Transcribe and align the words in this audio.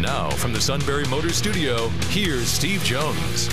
Now, 0.00 0.30
from 0.30 0.52
the 0.52 0.60
Sunbury 0.60 1.04
Motors 1.06 1.34
Studio, 1.34 1.88
here's 2.10 2.46
Steve 2.46 2.84
Jones. 2.84 3.52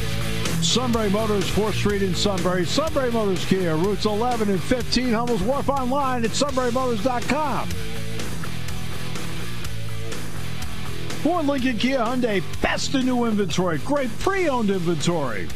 Sunbury 0.61 1.10
Motors, 1.10 1.43
4th 1.46 1.74
Street 1.74 2.04
in 2.04 2.14
Sunbury. 2.14 2.65
Sunbury 2.65 3.11
Motors 3.11 3.43
Kia, 3.46 3.75
routes 3.75 4.06
11 4.06 4.51
and 4.51 4.61
15. 4.61 5.11
Hummel's 5.11 5.42
Wharf 5.42 5.70
online 5.70 6.23
at 6.23 6.29
sunburymotors.com. 6.29 7.68
Ford 11.23 11.47
Lincoln 11.47 11.79
Kia 11.79 11.97
Hyundai, 11.97 12.43
best 12.62 12.93
in 12.93 13.07
new 13.07 13.25
inventory. 13.25 13.79
Great 13.79 14.12
pre-owned 14.20 14.70
inventory 14.70 15.48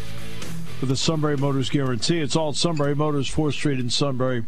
with 0.81 0.89
the 0.89 0.97
Sunbury 0.97 1.37
Motors 1.37 1.69
guarantee. 1.69 2.19
It's 2.19 2.35
all 2.35 2.53
Sunbury 2.53 2.95
Motors, 2.95 3.29
4th 3.29 3.53
Street 3.53 3.79
in 3.79 3.91
Sunbury. 3.91 4.43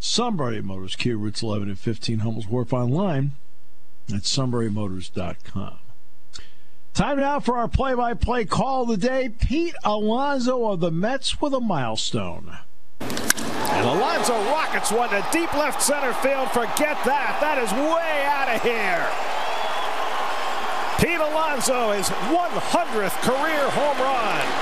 Sunbury 0.00 0.62
Motors, 0.62 0.96
Kia 0.96 1.18
routes 1.18 1.42
11 1.42 1.68
and 1.68 1.78
15, 1.78 2.20
Hummel's 2.20 2.46
Wharf 2.46 2.72
online 2.72 3.32
at 4.08 4.22
sunburymotors.com. 4.22 5.78
Time 6.94 7.18
now 7.18 7.40
for 7.40 7.56
our 7.56 7.68
play 7.68 7.94
by 7.94 8.12
play 8.12 8.44
call 8.44 8.82
of 8.82 8.88
the 8.88 8.96
day. 8.96 9.30
Pete 9.30 9.74
Alonso 9.82 10.70
of 10.70 10.80
the 10.80 10.90
Mets 10.90 11.40
with 11.40 11.54
a 11.54 11.60
milestone. 11.60 12.58
And 13.00 13.88
Alonso 13.88 14.34
rockets 14.50 14.92
one 14.92 15.08
to 15.10 15.26
deep 15.32 15.52
left 15.54 15.80
center 15.80 16.12
field. 16.14 16.50
Forget 16.50 16.98
that. 17.04 17.38
That 17.40 17.56
is 17.58 17.72
way 17.72 18.24
out 18.28 18.48
of 18.52 18.62
here. 18.62 19.08
Pete 21.00 21.18
Alonso, 21.18 21.92
his 21.92 22.08
100th 22.08 23.16
career 23.22 23.70
home 23.70 23.98
run. 23.98 24.61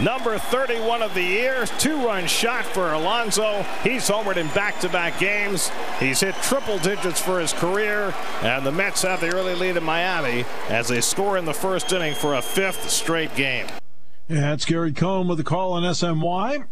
Number 0.00 0.38
31 0.38 1.02
of 1.02 1.12
the 1.12 1.22
year, 1.22 1.66
two-run 1.78 2.26
shot 2.26 2.64
for 2.64 2.92
Alonso. 2.92 3.62
He's 3.84 4.08
homered 4.08 4.38
in 4.38 4.48
back-to-back 4.48 5.18
games. 5.20 5.70
He's 6.00 6.20
hit 6.20 6.34
triple 6.36 6.78
digits 6.78 7.20
for 7.20 7.38
his 7.38 7.52
career, 7.52 8.14
and 8.40 8.64
the 8.64 8.72
Mets 8.72 9.02
have 9.02 9.20
the 9.20 9.32
early 9.32 9.54
lead 9.54 9.76
in 9.76 9.84
Miami 9.84 10.46
as 10.70 10.88
they 10.88 11.02
score 11.02 11.36
in 11.36 11.44
the 11.44 11.52
first 11.52 11.92
inning 11.92 12.14
for 12.14 12.34
a 12.34 12.42
fifth 12.42 12.88
straight 12.88 13.34
game. 13.36 13.66
Yeah, 14.28 14.40
that's 14.40 14.64
Gary 14.64 14.92
Cohen 14.92 15.28
with 15.28 15.36
the 15.36 15.44
call 15.44 15.72
on 15.72 15.82
SNY. 15.82 16.64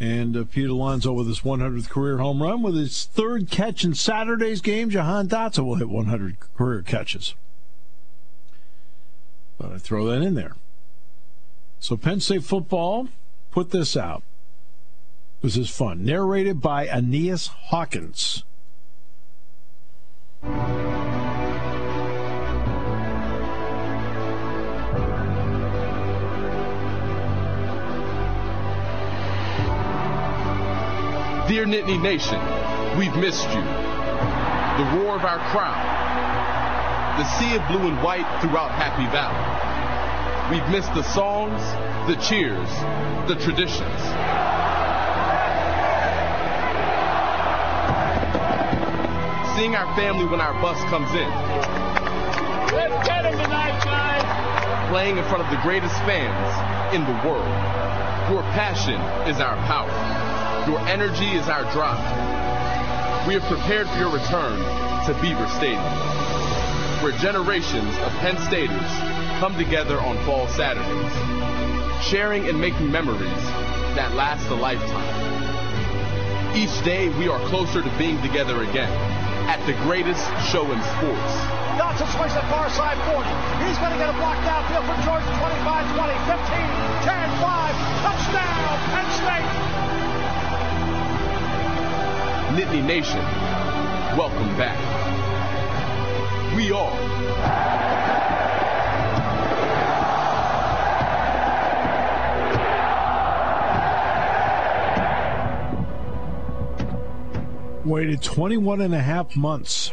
And 0.00 0.36
uh, 0.36 0.44
Pete 0.44 0.70
Alonso 0.70 1.12
with 1.12 1.28
his 1.28 1.40
100th 1.40 1.90
career 1.90 2.16
home 2.18 2.42
run. 2.42 2.62
With 2.62 2.76
his 2.76 3.04
third 3.04 3.50
catch 3.50 3.84
in 3.84 3.94
Saturday's 3.94 4.62
game, 4.62 4.88
Jahan 4.88 5.28
Dotson 5.28 5.66
will 5.66 5.76
hit 5.76 5.90
100 5.90 6.38
career 6.56 6.82
catches. 6.82 7.34
But 9.58 9.72
I 9.72 9.78
throw 9.78 10.06
that 10.06 10.22
in 10.22 10.34
there. 10.34 10.56
So 11.84 11.98
Penn 11.98 12.18
State 12.18 12.44
football 12.44 13.08
put 13.50 13.68
this 13.70 13.94
out. 13.94 14.22
This 15.42 15.58
is 15.58 15.68
fun. 15.68 16.02
Narrated 16.02 16.62
by 16.62 16.86
Aeneas 16.86 17.48
Hawkins. 17.48 18.42
Dear 31.46 31.66
Nittany 31.66 32.00
Nation, 32.00 32.40
we've 32.98 33.14
missed 33.16 33.46
you. 33.50 33.60
The 33.60 34.88
roar 34.96 35.16
of 35.16 35.26
our 35.26 35.38
crowd. 35.50 37.18
The 37.18 37.24
sea 37.38 37.56
of 37.56 37.68
blue 37.68 37.86
and 37.86 38.02
white 38.02 38.24
throughout 38.40 38.70
Happy 38.70 39.04
Valley. 39.12 39.73
We've 40.50 40.68
missed 40.68 40.92
the 40.92 41.02
songs, 41.14 41.58
the 42.06 42.16
cheers, 42.20 42.68
the 43.26 43.34
traditions. 43.34 44.00
Seeing 49.56 49.74
our 49.74 49.88
family 49.96 50.26
when 50.26 50.42
our 50.42 50.52
bus 50.60 50.76
comes 50.90 51.08
in. 51.16 51.30
Let's 52.76 53.08
get 53.08 53.24
him 53.24 53.38
tonight, 53.40 53.80
guys. 53.84 54.90
Playing 54.90 55.16
in 55.16 55.24
front 55.24 55.42
of 55.42 55.50
the 55.50 55.56
greatest 55.62 55.96
fans 56.04 56.94
in 56.94 57.04
the 57.08 57.16
world. 57.26 57.48
Your 58.28 58.42
passion 58.52 59.00
is 59.26 59.40
our 59.40 59.56
power. 59.64 59.88
Your 60.68 60.78
energy 60.80 61.32
is 61.40 61.48
our 61.48 61.64
drive. 61.72 61.96
We 63.26 63.36
are 63.36 63.46
prepared 63.48 63.88
for 63.88 63.96
your 63.96 64.12
return 64.12 64.58
to 65.06 65.18
Beaver 65.22 65.48
Stadium, 65.56 65.80
where 67.00 67.16
generations 67.16 67.96
of 68.04 68.12
Penn 68.20 68.36
Staters 68.44 69.13
come 69.40 69.56
together 69.56 70.00
on 70.00 70.16
fall 70.24 70.46
Saturdays, 70.48 71.12
sharing 72.06 72.48
and 72.48 72.60
making 72.60 72.90
memories 72.90 73.44
that 73.98 74.14
last 74.14 74.48
a 74.48 74.54
lifetime. 74.54 75.34
Each 76.54 76.84
day, 76.84 77.08
we 77.18 77.28
are 77.28 77.40
closer 77.50 77.82
to 77.82 77.90
being 77.98 78.22
together 78.22 78.62
again 78.62 78.90
at 79.50 79.58
the 79.66 79.72
greatest 79.82 80.22
show 80.46 80.70
in 80.70 80.78
sports. 80.94 81.34
Dotson 81.74 82.06
swings 82.14 82.30
the 82.34 82.42
far 82.46 82.70
side 82.70 82.94
40. 83.10 83.26
He's 83.66 83.74
going 83.82 83.90
to 83.90 83.98
get 83.98 84.06
a 84.08 84.14
block 84.22 84.38
downfield 84.46 84.86
from 84.86 85.02
George 85.02 85.26
25, 85.26 85.98
20, 85.98 86.14
15, 86.30 87.02
10, 87.02 87.26
5. 87.42 87.74
Touchdown, 88.06 88.78
Penn 88.94 89.10
State. 89.18 89.50
Nittany 92.54 92.86
Nation, 92.86 93.18
welcome 94.14 94.54
back. 94.56 94.78
We 96.54 96.70
are 96.70 97.93
Waited 107.84 108.22
21 108.22 108.80
and 108.80 108.94
a 108.94 109.00
half 109.00 109.36
months. 109.36 109.92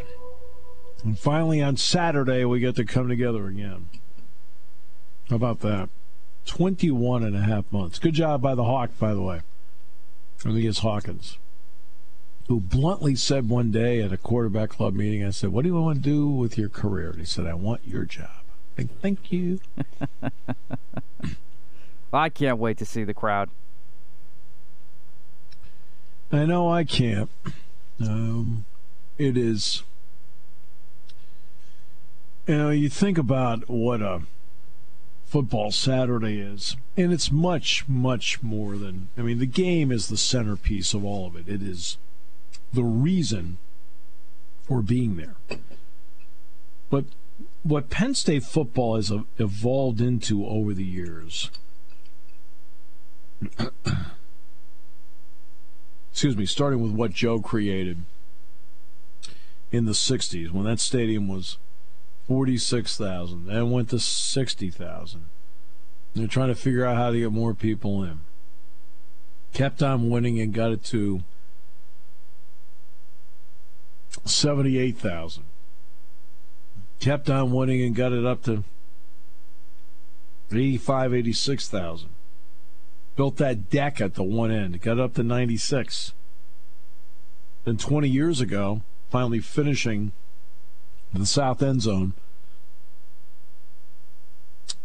And 1.03 1.19
finally 1.19 1.62
on 1.62 1.75
Saturday, 1.75 2.46
we 2.46 2.59
get 2.59 2.75
to 2.78 2.85
come 2.85 3.09
together 3.09 3.47
again. 3.47 3.90
How 5.29 5.35
about 5.35 5.59
that? 5.62 5.90
21 6.46 7.24
and 7.24 7.35
a 7.35 7.41
half 7.41 7.69
months. 7.72 8.00
Good 8.00 8.13
job 8.13 8.41
by 8.41 8.56
the 8.56 8.63
Hawk, 8.63 8.91
by 8.97 9.13
the 9.13 9.22
way. 9.22 9.41
I 10.40 10.53
think 10.53 10.63
it's 10.63 10.79
Hawkins, 10.79 11.38
who 12.47 12.59
bluntly 12.59 13.16
said 13.16 13.50
one 13.50 13.72
day 13.72 14.02
at 14.02 14.13
a 14.13 14.18
quarterback 14.18 14.69
club 14.69 14.94
meeting, 14.94 15.23
I 15.23 15.29
said, 15.31 15.52
What 15.52 15.63
do 15.63 15.69
you 15.69 15.75
want 15.75 15.97
to 15.97 16.09
do 16.09 16.28
with 16.28 16.58
your 16.58 16.69
career? 16.69 17.09
And 17.09 17.19
he 17.19 17.25
said, 17.25 17.46
I 17.46 17.53
want 17.53 17.88
your 17.88 18.06
job. 18.06 18.29
I 18.73 18.78
think, 18.78 19.02
Thank 19.02 19.31
you. 19.31 19.59
I 22.13 22.29
can't 22.29 22.58
wait 22.58 22.78
to 22.78 22.85
see 22.85 23.03
the 23.03 23.13
crowd. 23.13 23.50
I 26.31 26.46
know 26.46 26.69
I 26.69 26.84
can't. 26.85 27.29
Um, 28.03 28.66
it 29.17 29.38
is. 29.38 29.84
You 32.47 32.57
know, 32.57 32.69
you 32.69 32.89
think 32.89 33.17
about 33.17 33.69
what 33.69 34.01
a 34.01 34.22
football 35.25 35.72
Saturday 35.72 36.40
is, 36.40 36.75
and 36.97 37.13
it's 37.13 37.31
much, 37.31 37.88
much 37.88 38.41
more 38.41 38.78
than. 38.78 39.09
I 39.17 39.22
mean, 39.22 39.40
the 39.40 39.45
game 39.45 39.91
is 39.91 40.07
the 40.07 40.17
centerpiece 40.17 40.94
of 40.94 41.06
all 41.06 41.28
of 41.28 41.35
it. 41.35 41.47
It 41.47 41.61
is 41.61 41.97
the 42.73 42.84
reason 42.84 43.57
for 44.63 44.81
being 44.81 45.17
there. 45.17 45.35
But 46.90 47.06
what 47.63 47.90
Penn 47.90 48.16
State 48.16 48.44
football 48.44 48.95
has 48.95 49.11
evolved 49.38 50.02
into 50.02 50.46
over 50.46 50.73
the 50.73 50.84
years. 50.84 51.52
Excuse 56.11 56.37
me, 56.37 56.46
starting 56.46 56.81
with 56.81 56.91
what 56.91 57.11
Joe 57.11 57.40
created 57.40 58.03
in 59.72 59.85
the 59.85 59.93
60s 59.93 60.52
when 60.52 60.66
that 60.66 60.79
stadium 60.79 61.28
was 61.28 61.58
46,000, 62.28 63.46
then 63.46 63.72
went 63.72 63.90
to 63.90 63.99
60,000. 63.99 65.25
They're 66.13 66.28
trying 66.28 66.49
to 66.49 66.55
figure 66.55 66.85
out 66.85 66.97
how 66.97 67.11
to 67.11 67.19
get 67.19 67.31
more 67.31 67.53
people 67.53 68.03
in. 68.03 68.19
Kept 69.53 69.81
on 69.81 70.09
winning 70.09 70.40
and 70.40 70.53
got 70.53 70.72
it 70.72 70.84
to 70.85 71.23
78,000. 74.25 75.43
Kept 76.99 77.29
on 77.29 77.52
winning 77.52 77.81
and 77.81 77.96
got 77.96 78.11
it 78.11 78.25
up 78.25 78.43
to 78.43 78.64
85, 80.52 81.14
86,000 81.14 82.09
built 83.16 83.37
that 83.37 83.69
deck 83.69 83.99
at 84.02 84.16
the 84.16 84.23
one 84.23 84.52
end, 84.52 84.81
got 84.81 84.99
up 84.99 85.13
to 85.16 85.23
96. 85.23 86.13
Then 87.63 87.78
20 87.78 88.09
years 88.09 88.41
ago, 88.41 88.81
finally 89.09 89.40
finishing 89.40 90.11
the 91.13 91.25
south 91.25 91.61
end 91.61 91.81
zone 91.81 92.13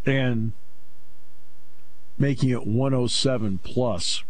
and 0.05 0.53
making 2.19 2.51
it 2.51 2.67
107 2.67 3.59
plus. 3.59 4.23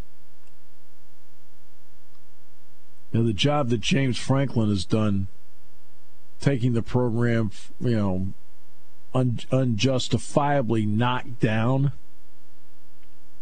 Now, 3.13 3.23
the 3.23 3.33
job 3.33 3.69
that 3.71 3.81
James 3.81 4.19
Franklin 4.19 4.69
has 4.69 4.85
done, 4.85 5.29
taking 6.41 6.75
the 6.75 6.83
program, 6.83 7.51
you 7.81 7.97
know, 7.97 8.27
un- 9.15 9.41
unjustifiably 9.51 10.85
knocked 10.85 11.41
down, 11.41 11.93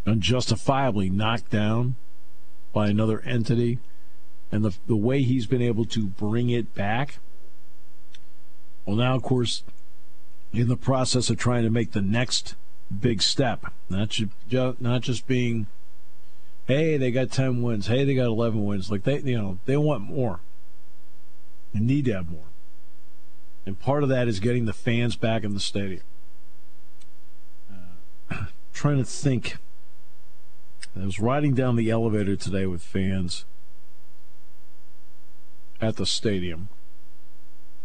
unjustifiably 0.07 1.11
knocked 1.11 1.51
down 1.51 1.97
by 2.73 2.89
another 2.89 3.21
entity, 3.21 3.79
and 4.51 4.65
the, 4.65 4.77
the 4.87 4.97
way 4.97 5.23
he's 5.23 5.47
been 5.47 5.63
able 5.63 5.85
to 5.87 6.07
bring 6.07 6.51
it 6.51 6.75
back. 6.75 7.19
Well, 8.85 8.97
now, 8.97 9.15
of 9.15 9.23
course, 9.23 9.63
in 10.53 10.69
the 10.69 10.77
process 10.77 11.31
of 11.31 11.39
trying 11.39 11.65
to 11.65 11.71
make 11.71 11.93
the 11.93 12.03
next 12.03 12.55
big 13.01 13.23
step, 13.23 13.73
not 13.89 14.11
just, 14.11 14.31
not 14.81 15.01
just 15.01 15.27
being, 15.27 15.67
hey, 16.67 16.97
they 16.97 17.11
got 17.11 17.31
10 17.31 17.63
wins, 17.63 17.87
hey, 17.87 18.05
they 18.05 18.15
got 18.15 18.27
11 18.27 18.65
wins. 18.65 18.91
Like, 18.91 19.05
they, 19.05 19.21
you 19.21 19.39
know, 19.39 19.59
they 19.65 19.77
want 19.77 20.03
more. 20.03 20.41
They 21.73 21.81
need 21.81 22.05
to 22.07 22.13
have 22.13 22.31
more. 22.31 22.47
And 23.67 23.79
part 23.79 24.03
of 24.03 24.09
that 24.11 24.29
is 24.29 24.41
getting 24.41 24.67
the 24.67 24.73
fans 24.73 25.17
back 25.17 25.43
in 25.43 25.55
the 25.55 25.61
stadium. 25.61 26.03
Uh, 28.31 28.47
trying 28.73 28.99
to 28.99 29.05
think. 29.05 29.57
I 31.01 31.05
was 31.05 31.19
riding 31.19 31.55
down 31.55 31.77
the 31.77 31.91
elevator 31.91 32.37
today 32.37 32.67
with 32.67 32.83
fans 32.83 33.45
at 35.81 35.97
the 35.97 36.07
stadium, 36.07 36.69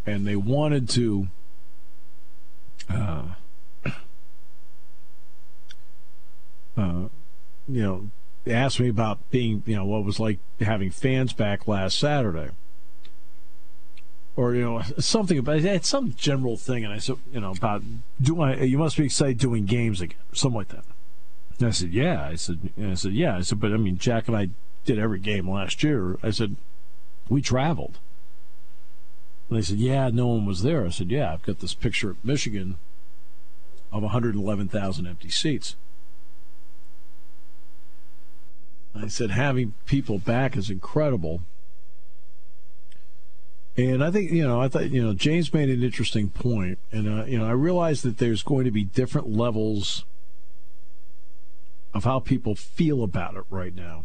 and 0.05 0.27
they 0.27 0.35
wanted 0.35 0.87
to. 0.89 1.27
Uh, 2.89 3.23
uh, 6.77 7.09
you 7.67 7.81
know, 7.81 8.09
asked 8.47 8.79
me 8.79 8.89
about 8.89 9.29
being, 9.29 9.63
you 9.65 9.75
know, 9.75 9.85
what 9.85 9.99
it 9.99 10.05
was 10.05 10.19
like 10.19 10.39
having 10.59 10.91
fans 10.91 11.33
back 11.33 11.67
last 11.67 11.97
Saturday 11.97 12.49
or 14.39 14.55
you 14.55 14.61
know 14.61 14.81
something 14.99 15.37
about 15.37 15.57
it's 15.57 15.89
some 15.89 16.13
general 16.13 16.55
thing, 16.55 16.85
and 16.85 16.93
I 16.93 16.99
said 16.99 17.17
you 17.33 17.41
know 17.41 17.51
about 17.51 17.83
do 18.21 18.41
I 18.41 18.55
you 18.55 18.77
must 18.77 18.95
be 18.95 19.03
excited 19.03 19.37
doing 19.37 19.65
games 19.65 19.99
again, 19.99 20.17
something 20.31 20.57
like 20.57 20.69
that. 20.69 20.85
And 21.59 21.67
I 21.67 21.71
said 21.71 21.93
yeah. 21.93 22.25
I 22.25 22.35
said 22.35 22.71
I 22.81 22.93
said 22.93 23.13
yeah. 23.13 23.37
I 23.37 23.41
said 23.41 23.59
but 23.59 23.73
I 23.73 23.77
mean 23.77 23.97
Jack 23.97 24.27
and 24.27 24.37
I 24.37 24.49
did 24.85 24.97
every 24.97 25.19
game 25.19 25.49
last 25.49 25.83
year. 25.83 26.17
I 26.23 26.31
said 26.31 26.55
we 27.27 27.41
traveled. 27.41 27.99
And 29.49 29.57
they 29.57 29.61
said 29.61 29.77
yeah, 29.77 30.09
no 30.09 30.27
one 30.27 30.45
was 30.45 30.63
there. 30.63 30.85
I 30.85 30.89
said 30.89 31.11
yeah, 31.11 31.33
I've 31.33 31.43
got 31.43 31.59
this 31.59 31.73
picture 31.73 32.11
of 32.11 32.23
Michigan 32.23 32.77
of 33.91 34.03
111,000 34.03 35.07
empty 35.07 35.29
seats. 35.29 35.75
I 38.95 39.07
said 39.07 39.31
having 39.31 39.73
people 39.85 40.19
back 40.19 40.55
is 40.55 40.69
incredible. 40.69 41.41
And 43.77 44.03
I 44.03 44.11
think, 44.11 44.31
you 44.31 44.45
know, 44.45 44.61
I 44.61 44.67
thought, 44.67 44.89
you 44.89 45.01
know, 45.01 45.13
James 45.13 45.53
made 45.53 45.69
an 45.69 45.83
interesting. 45.83 46.31
And, 46.43 46.75
uh, 46.91 47.25
you 47.25 47.39
know, 47.39 47.45
I 47.45 47.51
realized 47.51 48.03
that 48.03 48.17
there's 48.17 48.43
going 48.43 48.65
to 48.65 48.71
be 48.71 48.83
different 48.83 49.29
levels 49.29 50.03
of 51.93 52.03
how 52.03 52.19
people 52.19 52.55
feel 52.55 53.03
about 53.03 53.35
it 53.35 53.43
right 53.49 53.75
now. 53.75 54.03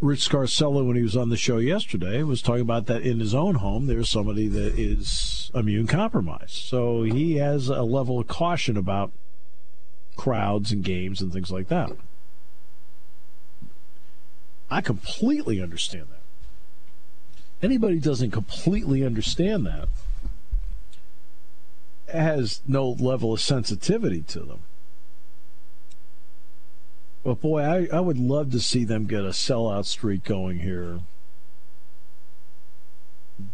Rich 0.00 0.28
Scarcella, 0.28 0.86
when 0.86 0.96
he 0.96 1.02
was 1.02 1.16
on 1.16 1.30
the 1.30 1.36
show 1.36 1.56
yesterday, 1.56 2.22
was 2.22 2.42
talking 2.42 2.62
about 2.62 2.86
that 2.86 3.02
in 3.02 3.18
his 3.18 3.34
own 3.34 3.56
home, 3.56 3.86
there's 3.86 4.10
somebody 4.10 4.46
that 4.48 4.78
is 4.78 5.50
immune 5.54 5.86
compromised. 5.86 6.50
So 6.50 7.02
he 7.02 7.36
has 7.36 7.68
a 7.68 7.82
level 7.82 8.18
of 8.18 8.26
caution 8.26 8.76
about 8.76 9.10
crowds 10.16 10.70
and 10.70 10.84
games 10.84 11.22
and 11.22 11.32
things 11.32 11.50
like 11.50 11.68
that. 11.68 11.92
I 14.70 14.80
completely 14.80 15.62
understand 15.62 16.06
that 16.10 17.64
anybody 17.64 17.98
doesn't 17.98 18.32
completely 18.32 19.04
understand 19.04 19.66
that 19.66 19.88
has 22.12 22.60
no 22.66 22.90
level 22.90 23.32
of 23.32 23.40
sensitivity 23.40 24.22
to 24.22 24.40
them. 24.40 24.60
But 27.26 27.40
boy, 27.40 27.60
I, 27.60 27.88
I 27.92 27.98
would 27.98 28.18
love 28.18 28.52
to 28.52 28.60
see 28.60 28.84
them 28.84 29.06
get 29.06 29.24
a 29.24 29.30
sellout 29.30 29.86
streak 29.86 30.22
going 30.22 30.60
here. 30.60 31.00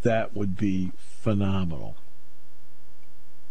That 0.03 0.37
would 0.37 0.59
be 0.59 0.93
phenomenal. 0.99 1.97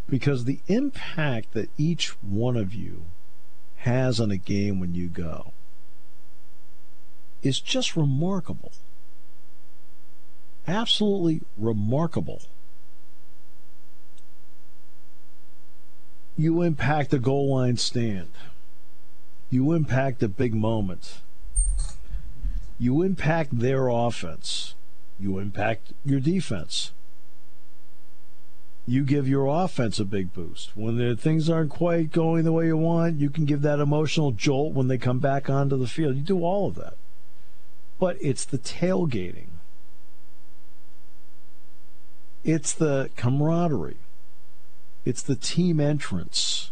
Because 0.08 0.46
the 0.46 0.60
impact 0.68 1.54
that 1.54 1.72
each 1.76 2.10
one 2.22 2.56
of 2.56 2.72
you 2.72 3.06
has 3.78 4.20
on 4.20 4.30
a 4.30 4.38
game 4.38 4.80
when 4.80 4.94
you 4.94 5.08
go 5.08 5.54
is 7.42 7.60
just 7.60 7.98
remarkable 7.98 8.74
absolutely 10.68 11.42
remarkable. 11.58 12.44
You 16.38 16.62
impact 16.62 17.10
the 17.10 17.18
goal 17.18 17.56
line 17.56 17.78
stand. 17.78 18.30
You 19.52 19.74
impact 19.74 20.24
a 20.24 20.28
big 20.28 20.56
moment. 20.56 21.20
You 22.80 23.04
impact 23.04 23.60
their 23.60 23.88
offense. 23.88 24.74
You 25.20 25.38
impact 25.38 25.94
your 26.04 26.20
defense. 26.20 26.94
You 28.88 29.04
give 29.04 29.28
your 29.28 29.46
offense 29.46 30.00
a 30.00 30.06
big 30.06 30.34
boost. 30.34 30.76
When 30.76 30.98
the 30.98 31.16
things 31.16 31.48
aren't 31.48 31.70
quite 31.70 32.12
going 32.12 32.44
the 32.44 32.52
way 32.52 32.66
you 32.66 32.78
want, 32.78 33.20
you 33.20 33.30
can 33.30 33.46
give 33.46 33.62
that 33.62 33.80
emotional 33.80 34.32
jolt 34.32 34.74
when 34.74 34.88
they 34.88 34.98
come 34.98 35.20
back 35.20 35.48
onto 35.48 35.78
the 35.78 35.86
field. 35.86 36.16
You 36.16 36.24
do 36.24 36.44
all 36.44 36.68
of 36.68 36.76
that. 36.76 36.96
But 38.00 38.18
it's 38.20 38.46
the 38.46 38.58
tailgating 38.58 39.52
it's 42.44 42.74
the 42.74 43.10
camaraderie. 43.16 43.98
It's 45.06 45.22
the 45.22 45.36
team 45.36 45.80
entrance. 45.80 46.71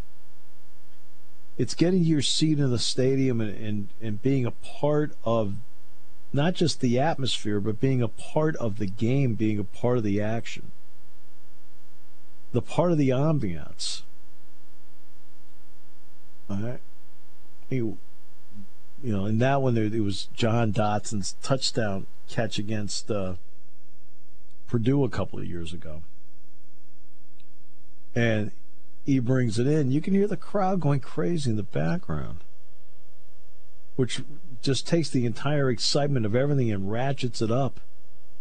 It's 1.59 1.75
getting 1.75 2.05
your 2.05 2.21
seat 2.21 2.57
in 2.57 2.71
the 2.71 2.79
stadium 2.79 3.41
and, 3.41 3.53
and, 3.53 3.87
and 4.01 4.21
being 4.21 4.45
a 4.45 4.51
part 4.51 5.11
of 5.25 5.55
not 6.31 6.53
just 6.53 6.79
the 6.79 6.97
atmosphere, 6.97 7.59
but 7.59 7.81
being 7.81 8.01
a 8.01 8.07
part 8.07 8.55
of 8.55 8.77
the 8.77 8.85
game, 8.85 9.35
being 9.35 9.59
a 9.59 9.65
part 9.65 9.97
of 9.97 10.05
the 10.05 10.21
action, 10.21 10.71
the 12.53 12.61
part 12.61 12.93
of 12.93 12.97
the 12.97 13.09
ambiance. 13.09 14.03
All 16.49 16.55
right. 16.55 16.79
You, 17.69 17.97
you 19.03 19.11
know, 19.11 19.25
in 19.25 19.39
that 19.39 19.61
one, 19.61 19.75
there 19.75 19.83
it 19.83 19.99
was 19.99 20.29
Jahan 20.33 20.71
Dotson's 20.71 21.35
touchdown 21.43 22.07
catch 22.29 22.57
against 22.57 23.11
uh, 23.11 23.33
Purdue 24.67 25.03
a 25.03 25.09
couple 25.09 25.39
of 25.39 25.45
years 25.45 25.73
ago. 25.73 26.03
And 28.15 28.51
he 29.05 29.19
brings 29.19 29.59
it 29.59 29.67
in. 29.67 29.91
You 29.91 30.01
can 30.01 30.13
hear 30.13 30.27
the 30.27 30.37
crowd 30.37 30.79
going 30.79 30.99
crazy 30.99 31.49
in 31.49 31.55
the 31.55 31.63
background, 31.63 32.39
which 33.95 34.21
just 34.61 34.87
takes 34.87 35.09
the 35.09 35.25
entire 35.25 35.69
excitement 35.69 36.25
of 36.25 36.35
everything 36.35 36.71
and 36.71 36.91
ratchets 36.91 37.41
it 37.41 37.51
up 37.51 37.79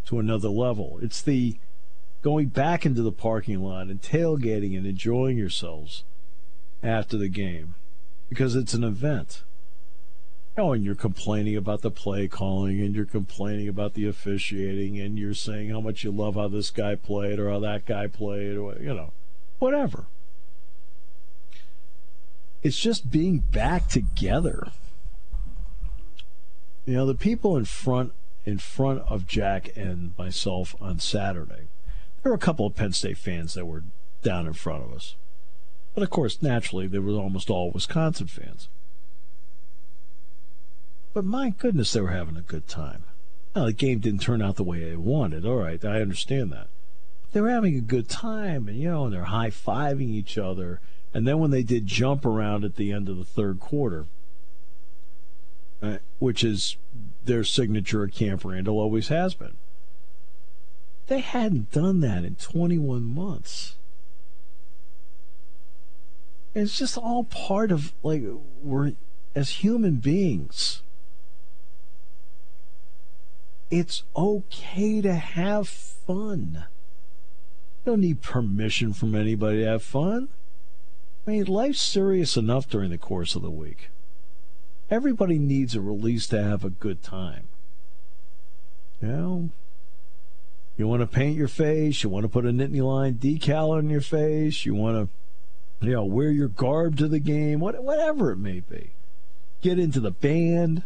to 0.06 0.18
another 0.18 0.48
level. 0.48 0.98
It's 1.02 1.22
the 1.22 1.56
going 2.22 2.48
back 2.48 2.84
into 2.84 3.02
the 3.02 3.12
parking 3.12 3.62
lot 3.62 3.86
and 3.86 4.02
tailgating 4.02 4.76
and 4.76 4.86
enjoying 4.86 5.38
yourselves 5.38 6.04
after 6.82 7.16
the 7.16 7.28
game 7.28 7.74
because 8.28 8.54
it's 8.54 8.74
an 8.74 8.84
event. 8.84 9.42
Oh, 10.56 10.72
and 10.72 10.84
you're 10.84 10.96
complaining 10.96 11.54
about 11.54 11.82
the 11.82 11.90
play 11.90 12.26
calling, 12.26 12.80
and 12.80 12.92
you're 12.92 13.04
complaining 13.04 13.68
about 13.68 13.94
the 13.94 14.08
officiating, 14.08 14.98
and 14.98 15.16
you're 15.16 15.32
saying 15.32 15.70
how 15.70 15.80
much 15.80 16.02
you 16.02 16.10
love 16.10 16.34
how 16.34 16.48
this 16.48 16.70
guy 16.70 16.96
played 16.96 17.38
or 17.38 17.48
how 17.48 17.60
that 17.60 17.86
guy 17.86 18.08
played, 18.08 18.56
or 18.56 18.74
you 18.80 18.92
know, 18.92 19.12
whatever. 19.60 20.06
It's 22.62 22.78
just 22.78 23.10
being 23.10 23.38
back 23.38 23.88
together. 23.88 24.68
You 26.86 26.94
know, 26.94 27.06
the 27.06 27.14
people 27.14 27.56
in 27.56 27.64
front 27.64 28.12
in 28.44 28.58
front 28.58 29.02
of 29.08 29.26
Jack 29.26 29.76
and 29.76 30.16
myself 30.16 30.74
on 30.80 30.98
Saturday. 30.98 31.68
There 32.22 32.32
were 32.32 32.36
a 32.36 32.38
couple 32.38 32.66
of 32.66 32.74
Penn 32.74 32.92
State 32.92 33.18
fans 33.18 33.52
that 33.54 33.66
were 33.66 33.84
down 34.22 34.46
in 34.46 34.54
front 34.54 34.84
of 34.84 34.92
us. 34.94 35.16
But 35.94 36.02
of 36.02 36.10
course, 36.10 36.40
naturally, 36.40 36.86
they 36.86 36.98
were 36.98 37.12
almost 37.12 37.50
all 37.50 37.70
Wisconsin 37.70 38.26
fans. 38.26 38.68
But 41.12 41.24
my 41.24 41.50
goodness, 41.50 41.92
they 41.92 42.00
were 42.00 42.08
having 42.08 42.36
a 42.36 42.42
good 42.42 42.68
time. 42.68 43.04
Now, 43.54 43.66
the 43.66 43.72
game 43.72 43.98
didn't 43.98 44.20
turn 44.20 44.40
out 44.40 44.56
the 44.56 44.64
way 44.64 44.84
they 44.84 44.96
wanted. 44.96 45.44
All 45.44 45.56
right, 45.56 45.84
I 45.84 46.00
understand 46.00 46.52
that. 46.52 46.68
But 47.22 47.32
they 47.32 47.40
were 47.40 47.50
having 47.50 47.76
a 47.76 47.80
good 47.80 48.08
time, 48.08 48.68
and 48.68 48.78
you 48.78 48.88
know, 48.88 49.04
and 49.04 49.12
they're 49.12 49.24
high 49.24 49.50
fiving 49.50 50.10
each 50.10 50.38
other. 50.38 50.80
And 51.18 51.26
then 51.26 51.40
when 51.40 51.50
they 51.50 51.64
did 51.64 51.88
jump 51.88 52.24
around 52.24 52.62
at 52.62 52.76
the 52.76 52.92
end 52.92 53.08
of 53.08 53.16
the 53.16 53.24
third 53.24 53.58
quarter, 53.58 54.06
uh, 55.82 55.96
which 56.20 56.44
is 56.44 56.76
their 57.24 57.42
signature 57.42 58.04
at 58.04 58.14
Camp 58.14 58.44
Randall, 58.44 58.78
always 58.78 59.08
has 59.08 59.34
been. 59.34 59.56
They 61.08 61.18
hadn't 61.18 61.72
done 61.72 61.98
that 62.02 62.22
in 62.22 62.36
21 62.36 63.02
months. 63.02 63.74
It's 66.54 66.78
just 66.78 66.96
all 66.96 67.24
part 67.24 67.72
of 67.72 67.92
like 68.04 68.22
we're 68.62 68.92
as 69.34 69.50
human 69.50 69.96
beings. 69.96 70.84
It's 73.72 74.04
okay 74.16 75.00
to 75.00 75.14
have 75.16 75.68
fun. 75.68 76.66
You 77.84 77.90
don't 77.90 78.02
need 78.02 78.22
permission 78.22 78.92
from 78.92 79.16
anybody 79.16 79.64
to 79.64 79.66
have 79.66 79.82
fun. 79.82 80.28
I 81.28 81.32
mean, 81.32 81.44
life's 81.44 81.82
serious 81.82 82.38
enough 82.38 82.70
during 82.70 82.88
the 82.88 82.96
course 82.96 83.34
of 83.34 83.42
the 83.42 83.50
week. 83.50 83.90
Everybody 84.88 85.38
needs 85.38 85.74
a 85.74 85.80
release 85.82 86.26
to 86.28 86.42
have 86.42 86.64
a 86.64 86.70
good 86.70 87.02
time. 87.02 87.48
You 89.02 89.08
know, 89.08 89.50
you 90.78 90.88
want 90.88 91.02
to 91.02 91.06
paint 91.06 91.36
your 91.36 91.46
face, 91.46 92.02
you 92.02 92.08
want 92.08 92.24
to 92.24 92.30
put 92.30 92.46
a 92.46 92.48
Nittany 92.48 92.82
Lion 92.82 93.16
decal 93.16 93.76
on 93.76 93.90
your 93.90 94.00
face, 94.00 94.64
you 94.64 94.74
want 94.74 95.10
to, 95.82 95.86
you 95.86 95.92
know, 95.92 96.06
wear 96.06 96.30
your 96.30 96.48
garb 96.48 96.96
to 96.96 97.06
the 97.06 97.20
game, 97.20 97.60
whatever 97.60 98.32
it 98.32 98.38
may 98.38 98.60
be. 98.60 98.92
Get 99.60 99.78
into 99.78 100.00
the 100.00 100.10
band. 100.10 100.82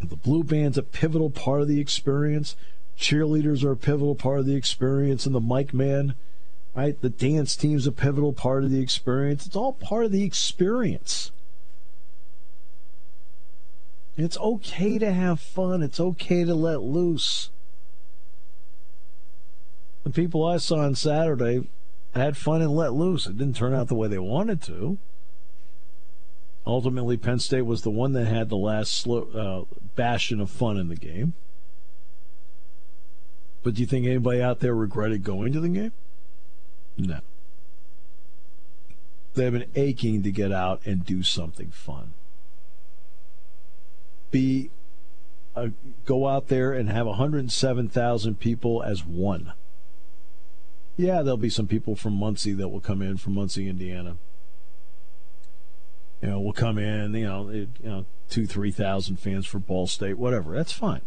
The 0.00 0.16
blue 0.16 0.42
band's 0.42 0.76
a 0.76 0.82
pivotal 0.82 1.30
part 1.30 1.60
of 1.60 1.68
the 1.68 1.80
experience. 1.80 2.56
Cheerleaders 2.98 3.62
are 3.62 3.72
a 3.72 3.76
pivotal 3.76 4.16
part 4.16 4.40
of 4.40 4.46
the 4.46 4.56
experience, 4.56 5.24
and 5.24 5.36
the 5.36 5.40
mic 5.40 5.72
man, 5.72 6.16
right? 6.74 7.00
The 7.00 7.10
dance 7.10 7.56
team's 7.56 7.86
a 7.86 7.92
pivotal 7.92 8.32
part 8.32 8.64
of 8.64 8.70
the 8.70 8.80
experience. 8.80 9.46
It's 9.46 9.56
all 9.56 9.72
part 9.72 10.04
of 10.04 10.12
the 10.12 10.22
experience. 10.22 11.32
It's 14.16 14.38
okay 14.38 14.98
to 14.98 15.12
have 15.12 15.40
fun. 15.40 15.82
It's 15.82 16.00
okay 16.00 16.44
to 16.44 16.54
let 16.54 16.82
loose. 16.82 17.50
The 20.02 20.10
people 20.10 20.44
I 20.44 20.56
saw 20.56 20.78
on 20.78 20.94
Saturday 20.96 21.68
had 22.14 22.36
fun 22.36 22.62
and 22.62 22.74
let 22.74 22.94
loose. 22.94 23.26
It 23.26 23.38
didn't 23.38 23.56
turn 23.56 23.74
out 23.74 23.88
the 23.88 23.94
way 23.94 24.08
they 24.08 24.18
wanted 24.18 24.60
to. 24.62 24.98
Ultimately, 26.66 27.16
Penn 27.16 27.38
State 27.38 27.62
was 27.62 27.82
the 27.82 27.90
one 27.90 28.12
that 28.12 28.26
had 28.26 28.48
the 28.48 28.56
last 28.56 28.92
slow, 28.92 29.22
uh, 29.70 29.74
bastion 29.94 30.40
of 30.40 30.50
fun 30.50 30.76
in 30.76 30.88
the 30.88 30.96
game. 30.96 31.34
But 33.62 33.74
do 33.74 33.80
you 33.80 33.86
think 33.86 34.06
anybody 34.06 34.42
out 34.42 34.60
there 34.60 34.74
regretted 34.74 35.24
going 35.24 35.52
to 35.52 35.60
the 35.60 35.68
game? 35.68 35.92
No. 36.98 37.20
They've 39.34 39.52
been 39.52 39.70
aching 39.74 40.22
to 40.24 40.32
get 40.32 40.52
out 40.52 40.84
and 40.84 41.04
do 41.04 41.22
something 41.22 41.70
fun 41.70 42.12
be 44.30 44.70
uh, 45.56 45.68
go 46.04 46.28
out 46.28 46.48
there 46.48 46.72
and 46.72 46.88
have 46.88 47.06
107,000 47.06 48.38
people 48.38 48.82
as 48.82 49.04
one. 49.04 49.52
Yeah, 50.96 51.22
there'll 51.22 51.36
be 51.36 51.50
some 51.50 51.66
people 51.66 51.96
from 51.96 52.14
Muncie 52.14 52.52
that 52.52 52.68
will 52.68 52.80
come 52.80 53.02
in 53.02 53.16
from 53.16 53.34
Muncie, 53.34 53.68
Indiana. 53.68 54.16
You 56.20 56.30
know, 56.30 56.40
will 56.40 56.52
come 56.52 56.78
in. 56.78 57.14
You 57.14 57.26
know, 57.26 57.48
it, 57.48 57.68
you 57.82 57.88
know, 57.88 58.06
two, 58.28 58.46
three 58.46 58.72
thousand 58.72 59.16
fans 59.16 59.46
for 59.46 59.60
Ball 59.60 59.86
State, 59.86 60.18
whatever. 60.18 60.56
That's 60.56 60.72
fine. 60.72 61.02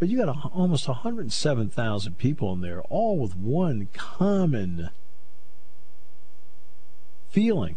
But 0.00 0.08
you 0.08 0.16
got 0.16 0.34
a, 0.34 0.48
almost 0.48 0.88
107,000 0.88 2.16
people 2.16 2.54
in 2.54 2.62
there, 2.62 2.80
all 2.88 3.18
with 3.18 3.36
one 3.36 3.88
common 3.92 4.88
feeling. 7.28 7.76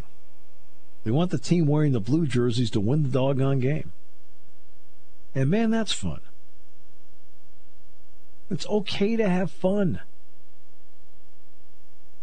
They 1.04 1.12
want 1.12 1.32
the 1.32 1.38
team 1.38 1.68
wearing 1.68 1.92
the 1.92 2.00
blue 2.00 2.26
jerseys 2.26 2.72
to 2.72 2.80
win 2.80 3.04
the 3.04 3.10
doggone 3.10 3.60
game. 3.60 3.92
And 5.36 5.50
man, 5.50 5.70
that's 5.70 5.92
fun. 5.92 6.22
It's 8.50 8.66
okay 8.68 9.18
to 9.18 9.28
have 9.28 9.52
fun. 9.52 10.00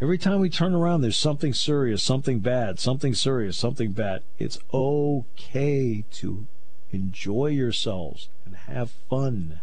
Every 0.01 0.17
time 0.17 0.39
we 0.39 0.49
turn 0.49 0.73
around, 0.73 1.01
there's 1.01 1.15
something 1.15 1.53
serious, 1.53 2.01
something 2.01 2.39
bad, 2.39 2.79
something 2.79 3.13
serious, 3.13 3.55
something 3.55 3.91
bad. 3.91 4.23
It's 4.39 4.57
okay 4.73 6.05
to 6.13 6.47
enjoy 6.91 7.47
yourselves 7.47 8.29
and 8.45 8.55
have 8.55 8.89
fun. 8.89 9.59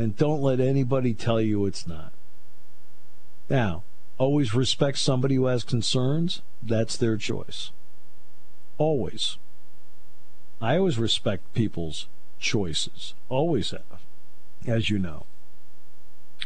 And 0.00 0.16
don't 0.16 0.40
let 0.40 0.60
anybody 0.60 1.12
tell 1.12 1.42
you 1.42 1.66
it's 1.66 1.86
not. 1.86 2.14
Now, 3.50 3.82
always 4.16 4.54
respect 4.54 4.96
somebody 4.96 5.34
who 5.34 5.44
has 5.44 5.62
concerns. 5.62 6.40
That's 6.62 6.96
their 6.96 7.18
choice. 7.18 7.70
Always. 8.78 9.36
I 10.58 10.78
always 10.78 10.96
respect 10.96 11.52
people's 11.52 12.06
choices. 12.38 13.12
Always 13.28 13.72
have, 13.72 14.00
as 14.66 14.88
you 14.88 14.98
know. 14.98 15.26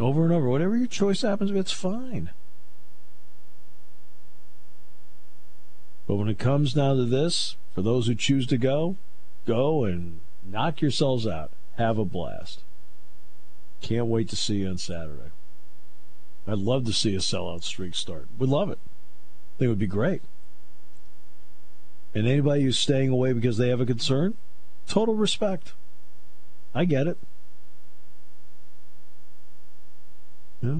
Over 0.00 0.24
and 0.24 0.32
over. 0.32 0.48
Whatever 0.48 0.76
your 0.76 0.88
choice 0.88 1.22
happens, 1.22 1.52
it's 1.52 1.70
fine. 1.70 2.30
But 6.08 6.16
when 6.16 6.26
it 6.26 6.40
comes 6.40 6.72
down 6.72 6.96
to 6.96 7.04
this, 7.04 7.54
for 7.72 7.82
those 7.82 8.08
who 8.08 8.16
choose 8.16 8.48
to 8.48 8.58
go, 8.58 8.96
go 9.46 9.84
and 9.84 10.18
knock 10.42 10.80
yourselves 10.80 11.24
out. 11.24 11.52
Have 11.76 11.98
a 11.98 12.04
blast. 12.04 12.64
Can't 13.84 14.06
wait 14.06 14.30
to 14.30 14.36
see 14.36 14.60
you 14.60 14.68
on 14.68 14.78
Saturday. 14.78 15.30
I'd 16.48 16.56
love 16.56 16.86
to 16.86 16.92
see 16.94 17.14
a 17.14 17.18
sellout 17.18 17.64
streak 17.64 17.94
start. 17.94 18.28
We'd 18.38 18.48
love 18.48 18.70
it. 18.70 18.78
I 18.82 19.58
think 19.58 19.66
it 19.66 19.68
would 19.68 19.78
be 19.78 19.86
great. 19.86 20.22
And 22.14 22.26
anybody 22.26 22.62
who's 22.62 22.78
staying 22.78 23.10
away 23.10 23.34
because 23.34 23.58
they 23.58 23.68
have 23.68 23.82
a 23.82 23.86
concern, 23.86 24.38
total 24.88 25.16
respect. 25.16 25.74
I 26.74 26.86
get 26.86 27.06
it. 27.06 27.18
Yeah. 30.62 30.78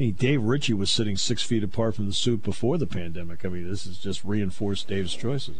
I 0.00 0.02
mean, 0.02 0.14
Dave 0.14 0.42
Ritchie 0.42 0.74
was 0.74 0.90
sitting 0.90 1.16
six 1.16 1.44
feet 1.44 1.62
apart 1.62 1.94
from 1.94 2.06
the 2.06 2.12
suit 2.12 2.42
before 2.42 2.78
the 2.78 2.86
pandemic. 2.88 3.44
I 3.44 3.48
mean, 3.48 3.70
this 3.70 3.84
has 3.84 3.98
just 3.98 4.24
reinforced 4.24 4.88
Dave's 4.88 5.14
choices. 5.14 5.54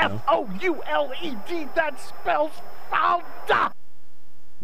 F 0.00 0.22
O 0.28 0.48
U 0.60 0.82
L 0.86 1.12
E 1.22 1.34
D. 1.48 1.66
That 1.74 2.00
spells 2.00 2.52
fouled. 2.90 3.22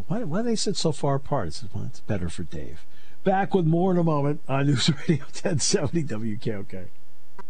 Why, 0.06 0.25
why 0.25 0.42
they 0.42 0.56
sit 0.56 0.76
so 0.76 0.92
far 0.92 1.16
apart? 1.16 1.49
It's, 1.49 1.64
well, 1.73 1.85
it's 1.85 2.00
better 2.00 2.28
for 2.28 2.42
Dave. 2.42 2.85
Back 3.23 3.54
with 3.54 3.64
more 3.64 3.92
in 3.92 3.99
a 3.99 4.04
moment 4.04 4.40
on 4.49 4.66
News 4.66 4.90
Radio 4.90 5.25
1070 5.25 6.04
WKOK. 6.04 6.88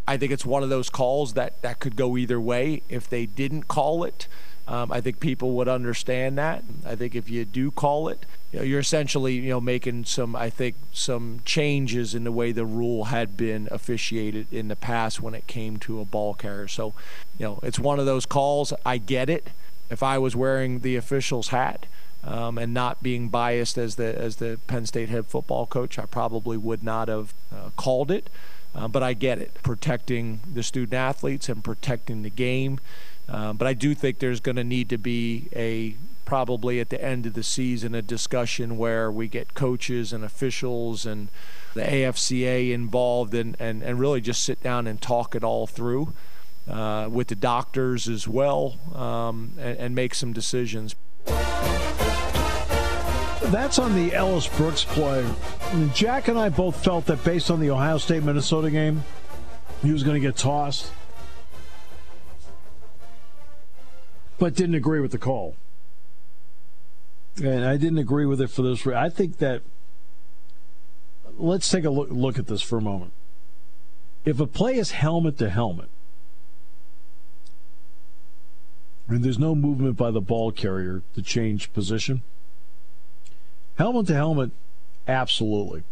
I 0.07 0.17
think 0.17 0.33
it's 0.33 0.45
one 0.45 0.63
of 0.63 0.69
those 0.69 0.91
calls 0.91 1.33
that, 1.33 1.61
that 1.63 1.81
could 1.81 1.97
go 1.97 2.17
either 2.17 2.41
way. 2.41 2.83
If 2.89 3.09
they 3.09 3.27
didn't 3.27 3.65
call 3.65 4.05
it, 4.05 4.29
um, 4.67 4.91
I 4.91 5.01
think 5.01 5.21
people 5.21 5.53
would 5.53 5.69
understand 5.69 6.39
that. 6.39 6.65
I 6.87 6.95
think 6.95 7.15
if 7.15 7.29
you 7.29 7.45
do 7.45 7.71
call 7.71 8.09
it, 8.09 8.25
you 8.51 8.61
know, 8.61 8.65
you're 8.65 8.81
essentially 8.81 9.35
you 9.35 9.51
know 9.51 9.61
making 9.61 10.07
some 10.07 10.35
I 10.35 10.49
think 10.49 10.77
some 10.93 11.41
changes 11.45 12.15
in 12.15 12.25
the 12.25 12.33
way 12.33 12.53
the 12.53 12.65
rule 12.65 13.05
had 13.05 13.37
been 13.37 13.69
officiated 13.71 14.47
in 14.53 14.69
the 14.69 14.77
past 14.77 15.21
when 15.21 15.35
it 15.35 15.47
came 15.47 15.77
to 15.79 16.01
a 16.01 16.05
ball 16.05 16.35
carrier. 16.35 16.69
So, 16.69 16.95
you 17.39 17.45
know, 17.45 17.61
it's 17.63 17.79
one 17.79 18.01
of 18.01 18.07
those 18.07 18.25
calls. 18.25 18.73
I 18.87 18.97
get 18.99 19.29
it. 19.29 19.51
If 19.91 20.03
I 20.03 20.17
was 20.17 20.35
wearing 20.35 20.81
the 20.81 20.97
official's 20.97 21.49
hat, 21.49 21.87
um, 22.27 22.57
and 22.57 22.73
not 22.73 23.03
being 23.03 23.29
biased 23.29 23.77
as 23.77 23.97
the 23.97 24.19
as 24.19 24.37
the 24.37 24.59
Penn 24.67 24.87
State 24.87 25.11
head 25.11 25.27
football 25.27 25.67
coach, 25.67 25.99
I 25.99 26.07
probably 26.07 26.57
would 26.57 26.83
not 26.83 27.09
have 27.09 27.35
uh, 27.55 27.71
called 27.77 28.11
it. 28.11 28.31
Uh, 28.75 28.89
but 28.89 29.05
I 29.05 29.13
get 29.13 29.39
it, 29.39 29.55
protecting 29.63 30.41
the 30.53 30.65
student 30.65 30.95
athletes 30.95 31.49
and 31.49 31.63
protecting 31.63 32.23
the 32.23 32.31
game. 32.31 32.81
Uh, 33.29 33.53
but 33.53 33.67
I 33.67 33.75
do 33.75 33.95
think 33.95 34.19
there's 34.19 34.41
going 34.41 34.57
to 34.57 34.65
need 34.65 34.89
to 34.91 34.99
be 34.99 35.49
a 35.55 35.97
probably 36.25 36.81
at 36.81 36.89
the 36.89 37.03
end 37.03 37.27
of 37.27 37.35
the 37.35 37.43
season 37.43 37.95
a 37.95 38.03
discussion 38.03 38.79
where 38.79 39.11
we 39.11 39.29
get 39.29 39.55
coaches 39.55 40.13
and 40.13 40.25
officials 40.25 41.05
and 41.05 41.29
the 41.75 41.83
AFCA 41.83 42.73
involved 42.73 43.35
and, 43.35 43.57
and, 43.59 43.83
and 43.83 43.99
really 44.01 44.21
just 44.21 44.43
sit 44.43 44.63
down 44.63 44.87
and 44.87 45.01
talk 45.03 45.35
it 45.35 45.45
all 45.45 45.67
through 45.67 46.13
uh, 46.69 47.09
with 47.11 47.29
the 47.29 47.35
doctors 47.35 48.09
as 48.09 48.27
well 48.27 48.79
um, 48.95 49.53
and, 49.59 49.79
and 49.79 49.95
make 49.95 50.15
some 50.15 50.33
decisions. 50.33 50.95
That's 53.47 53.79
on 53.79 53.95
the 53.95 54.15
Ellis 54.15 54.49
Brooks 54.49 54.85
play. 54.85 55.25
Jack 55.93 56.29
and 56.29 56.39
I 56.39 56.49
both 56.49 56.83
felt 56.83 57.07
that 57.07 57.23
based 57.25 57.51
on 57.51 57.61
the 57.61 57.71
Ohio 57.71 57.99
State 57.99 58.23
Minnesota 58.23 58.71
game, 58.71 59.05
he 59.83 59.93
was 59.93 60.03
going 60.03 60.15
to 60.15 60.27
get 60.27 60.37
tossed, 60.37 60.91
but 64.39 64.55
didn't 64.55 64.75
agree 64.75 65.01
with 65.01 65.13
the 65.13 65.19
call. 65.19 65.57
And 67.43 67.65
I 67.65 67.77
didn't 67.77 67.99
agree 67.99 68.27
with 68.27 68.41
it 68.41 68.51
for 68.51 68.63
this. 68.63 68.87
reason. 68.87 69.03
I 69.03 69.09
think 69.09 69.39
that 69.39 69.63
let's 71.37 71.69
take 71.69 71.85
a 71.85 71.91
look, 71.91 72.09
look 72.11 72.39
at 72.39 72.47
this 72.47 72.63
for 72.63 72.79
a 72.79 72.83
moment. 72.83 73.13
If 74.25 74.41
a 74.41 74.47
play 74.47 74.77
is 74.77 74.93
helmet 74.93 75.39
to 75.39 75.51
helmet, 75.51 75.91
and 79.09 79.23
there's 79.23 79.39
no 79.39 79.55
movement 79.55 79.97
by 79.97 80.11
the 80.11 80.21
ball 80.21 80.51
carrier 80.51 81.03
to 81.15 81.23
change 81.23 81.73
position, 81.73 82.23
Helmet 83.77 84.07
to 84.07 84.15
helmet, 84.15 84.51
absolutely. 85.09 85.83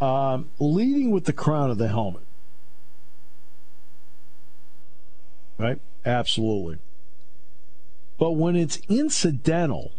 Um, 0.00 0.50
leading 0.58 1.10
with 1.10 1.24
the 1.24 1.32
crown 1.32 1.70
of 1.70 1.78
the 1.78 1.88
helmet. 1.88 2.22
Right? 5.56 5.80
Absolutely. 6.04 6.78
But 8.18 8.32
when 8.32 8.56
it's 8.56 8.78
incidental, 8.88 9.92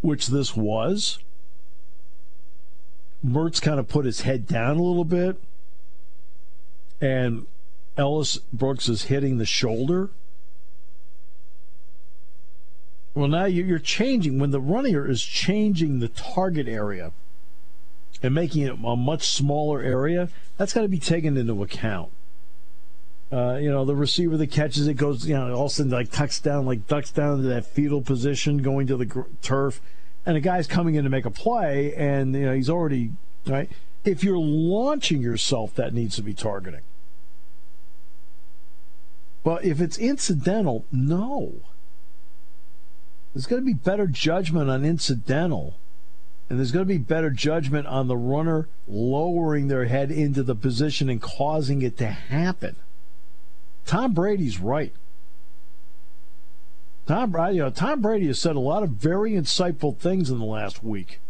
which 0.00 0.28
this 0.28 0.56
was. 0.56 1.18
Mertz 3.24 3.60
kind 3.60 3.80
of 3.80 3.88
put 3.88 4.04
his 4.04 4.22
head 4.22 4.46
down 4.46 4.76
a 4.76 4.82
little 4.82 5.04
bit, 5.04 5.36
and 7.00 7.46
Ellis 7.96 8.38
Brooks 8.52 8.88
is 8.88 9.04
hitting 9.04 9.38
the 9.38 9.46
shoulder. 9.46 10.10
Well, 13.14 13.28
now 13.28 13.46
you're 13.46 13.80
changing 13.80 14.38
when 14.38 14.52
the 14.52 14.60
runner 14.60 15.08
is 15.08 15.22
changing 15.24 15.98
the 15.98 16.08
target 16.08 16.68
area 16.68 17.10
and 18.22 18.34
making 18.34 18.62
it 18.62 18.78
a 18.84 18.96
much 18.96 19.26
smaller 19.26 19.82
area. 19.82 20.28
That's 20.56 20.72
got 20.72 20.82
to 20.82 20.88
be 20.88 21.00
taken 21.00 21.36
into 21.36 21.60
account. 21.62 22.12
Uh, 23.30 23.58
you 23.60 23.70
know, 23.70 23.84
the 23.84 23.94
receiver 23.94 24.38
that 24.38 24.46
catches 24.46 24.86
it 24.86 24.94
goes, 24.94 25.26
you 25.26 25.34
know, 25.34 25.52
all 25.52 25.66
of 25.66 25.70
a 25.70 25.74
sudden 25.74 25.92
like 25.92 26.10
tucks 26.10 26.40
down, 26.40 26.64
like 26.64 26.86
ducks 26.86 27.10
down 27.10 27.36
into 27.36 27.48
that 27.48 27.66
fetal 27.66 28.00
position, 28.00 28.58
going 28.58 28.86
to 28.86 28.96
the 28.96 29.04
gr- 29.04 29.20
turf, 29.42 29.82
and 30.24 30.36
a 30.36 30.40
guy's 30.40 30.66
coming 30.66 30.94
in 30.94 31.04
to 31.04 31.10
make 31.10 31.26
a 31.26 31.30
play, 31.30 31.94
and 31.94 32.34
you 32.34 32.46
know 32.46 32.54
he's 32.54 32.70
already 32.70 33.10
right. 33.46 33.70
If 34.04 34.24
you're 34.24 34.38
launching 34.38 35.20
yourself, 35.20 35.74
that 35.74 35.92
needs 35.92 36.16
to 36.16 36.22
be 36.22 36.32
targeting. 36.32 36.80
But 39.44 39.64
if 39.64 39.80
it's 39.80 39.98
incidental, 39.98 40.86
no. 40.90 41.54
There's 43.34 43.46
going 43.46 43.62
to 43.62 43.66
be 43.66 43.74
better 43.74 44.06
judgment 44.06 44.70
on 44.70 44.84
incidental, 44.84 45.76
and 46.48 46.58
there's 46.58 46.72
going 46.72 46.86
to 46.86 46.92
be 46.92 46.98
better 46.98 47.30
judgment 47.30 47.86
on 47.86 48.08
the 48.08 48.16
runner 48.16 48.68
lowering 48.86 49.68
their 49.68 49.84
head 49.84 50.10
into 50.10 50.42
the 50.42 50.54
position 50.54 51.10
and 51.10 51.20
causing 51.20 51.82
it 51.82 51.98
to 51.98 52.06
happen. 52.06 52.76
Tom 53.88 54.12
Brady's 54.12 54.60
right. 54.60 54.92
Tom, 57.06 57.34
uh, 57.34 57.48
you 57.48 57.62
know, 57.62 57.70
Tom 57.70 58.02
Brady 58.02 58.26
has 58.26 58.38
said 58.38 58.54
a 58.54 58.60
lot 58.60 58.82
of 58.82 58.90
very 58.90 59.32
insightful 59.32 59.96
things 59.96 60.28
in 60.28 60.38
the 60.38 60.44
last 60.44 60.84
week. 60.84 61.20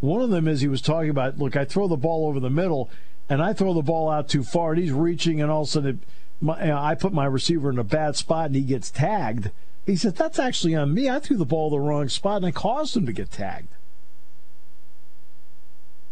One 0.00 0.20
of 0.20 0.28
them 0.28 0.46
is 0.46 0.60
he 0.60 0.68
was 0.68 0.82
talking 0.82 1.08
about, 1.08 1.38
look, 1.38 1.56
I 1.56 1.64
throw 1.64 1.88
the 1.88 1.96
ball 1.96 2.28
over 2.28 2.40
the 2.40 2.50
middle, 2.50 2.90
and 3.26 3.40
I 3.40 3.54
throw 3.54 3.72
the 3.72 3.80
ball 3.80 4.10
out 4.10 4.28
too 4.28 4.44
far, 4.44 4.72
and 4.72 4.82
he's 4.82 4.92
reaching, 4.92 5.40
and 5.40 5.50
all 5.50 5.62
of 5.62 5.68
a 5.68 5.70
sudden, 5.70 5.88
it, 5.88 5.98
my, 6.42 6.90
I 6.90 6.94
put 6.94 7.14
my 7.14 7.24
receiver 7.24 7.70
in 7.70 7.78
a 7.78 7.84
bad 7.84 8.16
spot, 8.16 8.46
and 8.48 8.54
he 8.54 8.60
gets 8.60 8.90
tagged. 8.90 9.50
He 9.86 9.96
said, 9.96 10.14
that's 10.14 10.38
actually 10.38 10.74
on 10.74 10.92
me. 10.92 11.08
I 11.08 11.20
threw 11.20 11.38
the 11.38 11.46
ball 11.46 11.70
the 11.70 11.80
wrong 11.80 12.10
spot, 12.10 12.36
and 12.36 12.46
I 12.46 12.50
caused 12.50 12.94
him 12.94 13.06
to 13.06 13.14
get 13.14 13.30
tagged. 13.30 13.72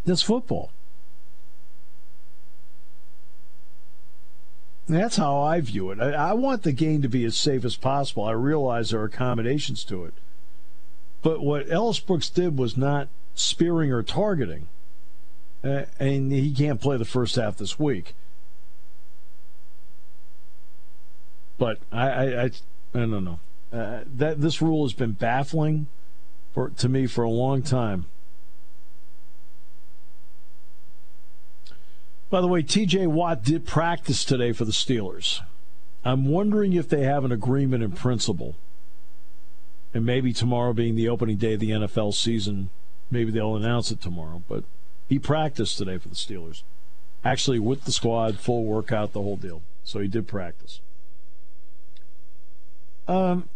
That's 0.06 0.22
football. 0.22 0.72
That's 4.88 5.16
how 5.16 5.40
I 5.40 5.60
view 5.60 5.90
it. 5.90 6.00
I, 6.00 6.12
I, 6.12 6.32
want 6.34 6.62
the 6.62 6.72
game 6.72 7.02
to 7.02 7.08
be 7.08 7.24
as 7.24 7.36
safe 7.36 7.64
as 7.64 7.76
possible. 7.76 8.24
I 8.24 8.32
realize 8.32 8.90
there 8.90 9.00
are 9.00 9.04
accommodations 9.04 9.82
to 9.84 10.04
it. 10.04 10.14
But 11.22 11.42
what 11.42 11.70
Ellis 11.70 11.98
Brooks 11.98 12.30
did 12.30 12.56
was 12.56 12.76
not 12.76 13.08
spearing 13.34 13.92
or 13.92 14.04
targeting. 14.04 14.68
Uh, 15.64 15.86
and 15.98 16.30
he 16.30 16.52
can't 16.52 16.80
play 16.80 16.96
the 16.96 17.04
first 17.04 17.34
half 17.34 17.56
this 17.56 17.78
week. 17.78 18.14
But 21.58 21.78
I, 21.90 22.08
I, 22.08 22.42
I, 22.42 22.44
I 22.44 22.50
don't 22.92 23.24
know. 23.24 23.40
Uh, 23.72 24.02
that 24.06 24.40
this 24.40 24.62
rule 24.62 24.84
has 24.84 24.92
been 24.92 25.12
baffling 25.12 25.88
for 26.54 26.70
to 26.70 26.88
me 26.88 27.06
for 27.06 27.24
a 27.24 27.30
long 27.30 27.62
time. 27.62 28.06
By 32.28 32.40
the 32.40 32.48
way, 32.48 32.62
TJ 32.62 33.06
Watt 33.06 33.44
did 33.44 33.66
practice 33.66 34.24
today 34.24 34.52
for 34.52 34.64
the 34.64 34.72
Steelers. 34.72 35.40
I'm 36.04 36.26
wondering 36.26 36.72
if 36.72 36.88
they 36.88 37.02
have 37.02 37.24
an 37.24 37.32
agreement 37.32 37.82
in 37.82 37.92
principle. 37.92 38.56
And 39.94 40.04
maybe 40.04 40.32
tomorrow 40.32 40.72
being 40.72 40.96
the 40.96 41.08
opening 41.08 41.36
day 41.36 41.54
of 41.54 41.60
the 41.60 41.70
NFL 41.70 42.14
season, 42.14 42.70
maybe 43.10 43.30
they'll 43.30 43.56
announce 43.56 43.90
it 43.90 44.00
tomorrow. 44.00 44.42
But 44.48 44.64
he 45.08 45.18
practiced 45.18 45.78
today 45.78 45.98
for 45.98 46.08
the 46.08 46.14
Steelers. 46.14 46.62
Actually, 47.24 47.58
with 47.58 47.84
the 47.84 47.92
squad, 47.92 48.38
full 48.38 48.64
workout, 48.64 49.12
the 49.12 49.22
whole 49.22 49.36
deal. 49.36 49.62
So 49.84 50.00
he 50.00 50.08
did 50.08 50.26
practice. 50.26 50.80
Um, 53.08 53.48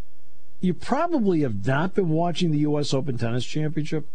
you 0.61 0.75
probably 0.75 1.41
have 1.41 1.67
not 1.67 1.95
been 1.95 2.09
watching 2.09 2.53
the 2.53 2.59
U.S. 2.59 2.95
Open 2.95 3.19
Tennis 3.19 3.45
Championship. 3.45 4.07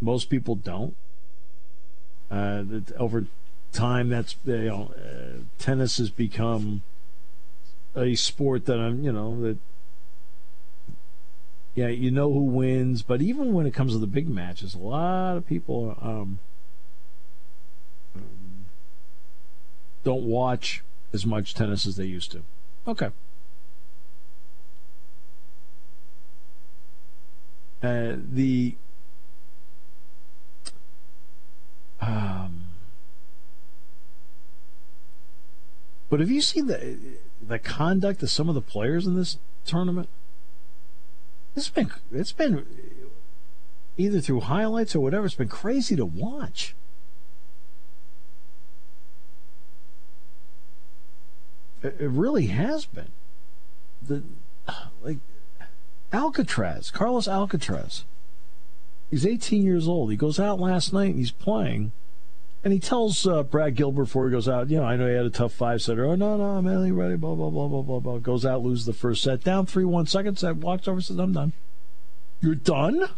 Most 0.00 0.30
people 0.30 0.54
don't. 0.54 0.96
Uh, 2.30 2.64
over 2.98 3.26
time 3.72 4.08
that's 4.08 4.36
you 4.44 4.64
know 4.64 4.92
uh, 4.96 5.42
tennis 5.58 5.98
has 5.98 6.10
become 6.10 6.82
a 7.94 8.14
sport 8.14 8.66
that 8.66 8.78
I'm 8.78 9.02
you 9.04 9.12
know 9.12 9.40
that 9.42 9.58
yeah 11.74 11.88
you 11.88 12.10
know 12.10 12.32
who 12.32 12.44
wins 12.44 13.02
but 13.02 13.20
even 13.20 13.52
when 13.52 13.66
it 13.66 13.74
comes 13.74 13.92
to 13.92 13.98
the 13.98 14.06
big 14.06 14.28
matches 14.28 14.74
a 14.74 14.78
lot 14.78 15.36
of 15.36 15.46
people 15.46 15.96
um, 16.00 16.38
don't 20.08 20.24
watch 20.24 20.82
as 21.12 21.26
much 21.26 21.52
tennis 21.54 21.86
as 21.86 21.96
they 21.96 22.04
used 22.04 22.32
to. 22.32 22.42
Okay. 22.86 23.10
Uh, 27.82 28.16
the 28.32 28.74
um, 32.00 32.37
But 36.08 36.20
have 36.20 36.30
you 36.30 36.40
seen 36.40 36.66
the 36.66 36.96
the 37.40 37.58
conduct 37.58 38.22
of 38.22 38.30
some 38.30 38.48
of 38.48 38.54
the 38.54 38.60
players 38.60 39.06
in 39.06 39.14
this 39.14 39.38
tournament? 39.64 40.08
It's 41.54 41.68
been 41.68 41.90
it's 42.12 42.32
been 42.32 42.64
either 43.96 44.20
through 44.20 44.40
highlights 44.40 44.94
or 44.94 45.00
whatever. 45.00 45.26
It's 45.26 45.34
been 45.34 45.48
crazy 45.48 45.96
to 45.96 46.06
watch. 46.06 46.74
It, 51.82 51.96
it 51.98 52.08
really 52.08 52.46
has 52.46 52.86
been. 52.86 53.10
The 54.00 54.22
like 55.02 55.18
Alcaraz, 56.12 56.92
Carlos 56.92 57.28
Alcaraz. 57.28 58.04
He's 59.10 59.26
18 59.26 59.62
years 59.62 59.88
old. 59.88 60.10
He 60.10 60.16
goes 60.16 60.38
out 60.38 60.60
last 60.60 60.92
night 60.92 61.10
and 61.10 61.18
he's 61.18 61.30
playing 61.30 61.92
and 62.68 62.74
he 62.74 62.80
tells 62.80 63.26
uh, 63.26 63.42
Brad 63.44 63.76
Gilbert 63.76 64.04
before 64.04 64.26
he 64.26 64.30
goes 64.30 64.46
out, 64.46 64.68
you 64.68 64.76
know, 64.76 64.84
I 64.84 64.94
know 64.94 65.08
he 65.08 65.14
had 65.14 65.24
a 65.24 65.30
tough 65.30 65.54
five 65.54 65.80
setter. 65.80 66.04
Oh, 66.04 66.14
no, 66.16 66.36
no, 66.36 66.44
I'm 66.44 66.66
only 66.66 66.92
ready, 66.92 67.16
blah, 67.16 67.34
blah, 67.34 67.48
blah, 67.48 67.66
blah, 67.66 67.80
blah, 67.80 67.98
blah. 67.98 68.18
Goes 68.18 68.44
out, 68.44 68.60
loses 68.60 68.84
the 68.84 68.92
first 68.92 69.22
set, 69.22 69.42
down 69.42 69.64
3 69.64 69.86
1 69.86 70.04
second 70.04 70.38
set, 70.38 70.56
walks 70.56 70.86
over, 70.86 71.00
says, 71.00 71.16
I'm 71.16 71.32
done. 71.32 71.54
You're 72.42 72.54
done? 72.54 73.08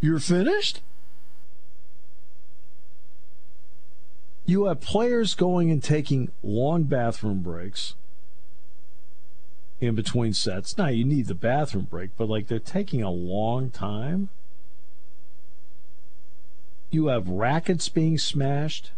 You're 0.00 0.18
finished? 0.18 0.80
You 4.44 4.64
have 4.64 4.80
players 4.80 5.34
going 5.34 5.70
and 5.70 5.80
taking 5.80 6.32
long 6.42 6.82
bathroom 6.82 7.40
breaks 7.40 7.94
in 9.80 9.94
between 9.94 10.32
sets. 10.32 10.76
Now, 10.76 10.88
you 10.88 11.04
need 11.04 11.28
the 11.28 11.36
bathroom 11.36 11.84
break, 11.84 12.10
but 12.16 12.28
like 12.28 12.48
they're 12.48 12.58
taking 12.58 13.00
a 13.00 13.12
long 13.12 13.70
time 13.70 14.30
you 16.94 17.08
have 17.08 17.28
rackets 17.28 17.88
being 17.88 18.16
smashed 18.16 18.92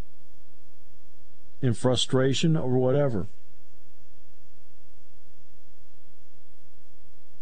in 1.63 1.73
frustration 1.73 2.57
or 2.57 2.77
whatever. 2.79 3.27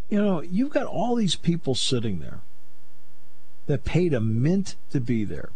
You 0.08 0.22
know, 0.22 0.40
you've 0.42 0.70
got 0.70 0.86
all 0.86 1.16
these 1.16 1.34
people 1.34 1.74
sitting 1.74 2.20
there 2.20 2.40
that 3.66 3.84
paid 3.84 4.14
a 4.14 4.20
mint 4.20 4.76
to 4.92 5.00
be 5.00 5.24
there. 5.24 5.50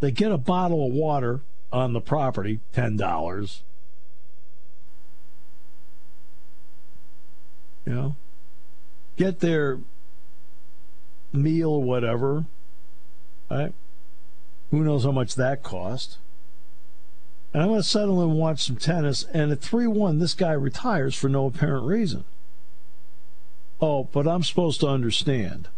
They 0.00 0.10
get 0.10 0.30
a 0.30 0.38
bottle 0.38 0.86
of 0.86 0.92
water 0.92 1.40
on 1.72 1.94
the 1.94 2.00
property, 2.00 2.60
$10. 2.74 3.60
You 7.86 7.92
know, 7.94 8.16
get 9.16 9.40
their 9.40 9.78
meal 11.34 11.82
whatever. 11.82 12.44
Right? 13.50 13.72
Who 14.70 14.84
knows 14.84 15.04
how 15.04 15.12
much 15.12 15.34
that 15.34 15.62
cost? 15.62 16.18
And 17.52 17.62
I'm 17.62 17.68
going 17.68 17.80
to 17.80 17.88
settle 17.88 18.20
and 18.22 18.34
watch 18.34 18.64
some 18.64 18.76
tennis. 18.76 19.24
And 19.32 19.52
at 19.52 19.60
3 19.60 19.86
1, 19.86 20.18
this 20.18 20.34
guy 20.34 20.52
retires 20.52 21.14
for 21.14 21.28
no 21.28 21.46
apparent 21.46 21.86
reason. 21.86 22.24
Oh, 23.80 24.04
but 24.04 24.26
I'm 24.26 24.42
supposed 24.42 24.80
to 24.80 24.88
understand. 24.88 25.68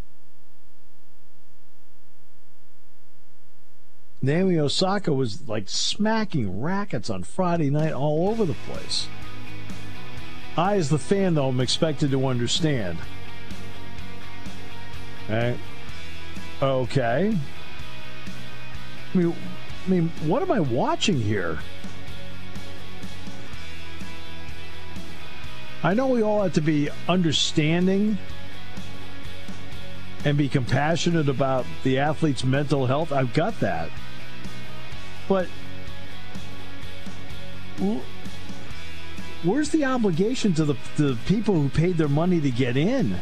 Naomi 4.23 4.59
Osaka 4.59 5.13
was 5.13 5.47
like 5.47 5.69
smacking 5.69 6.61
rackets 6.61 7.11
on 7.11 7.23
Friday 7.23 7.71
night 7.71 7.93
all 7.93 8.29
over 8.29 8.45
the 8.45 8.57
place. 8.69 9.09
I, 10.57 10.77
as 10.77 10.89
the 10.89 10.99
fan, 10.99 11.35
though, 11.35 11.49
am 11.49 11.61
expected 11.61 12.11
to 12.13 12.27
understand. 12.27 12.99
Right. 15.29 15.59
Okay. 16.63 17.37
I 19.15 19.19
mean, 19.19 19.35
I 19.87 19.91
mean, 19.91 20.09
what 20.25 20.43
am 20.43 20.51
I 20.51 20.61
watching 20.61 21.21
here? 21.21 21.59
I 25.83 25.95
know 25.95 26.09
we 26.09 26.23
all 26.23 26.43
have 26.43 26.55
to 26.55 26.61
be 26.61 26.91
understanding 27.09 28.19
and 30.25 30.37
be 30.37 30.49
compassionate 30.49 31.29
about 31.29 31.65
the 31.85 31.99
athlete's 31.99 32.45
mental 32.45 32.87
health. 32.87 33.13
I've 33.13 33.33
got 33.33 33.61
that. 33.61 33.91
But 35.29 35.47
where's 39.45 39.71
the 39.71 39.85
obligation 39.85 40.55
to 40.55 40.65
the, 40.65 40.77
the 40.97 41.17
people 41.27 41.55
who 41.55 41.69
paid 41.69 41.97
their 41.97 42.09
money 42.09 42.41
to 42.41 42.51
get 42.51 42.77
in? 42.77 43.21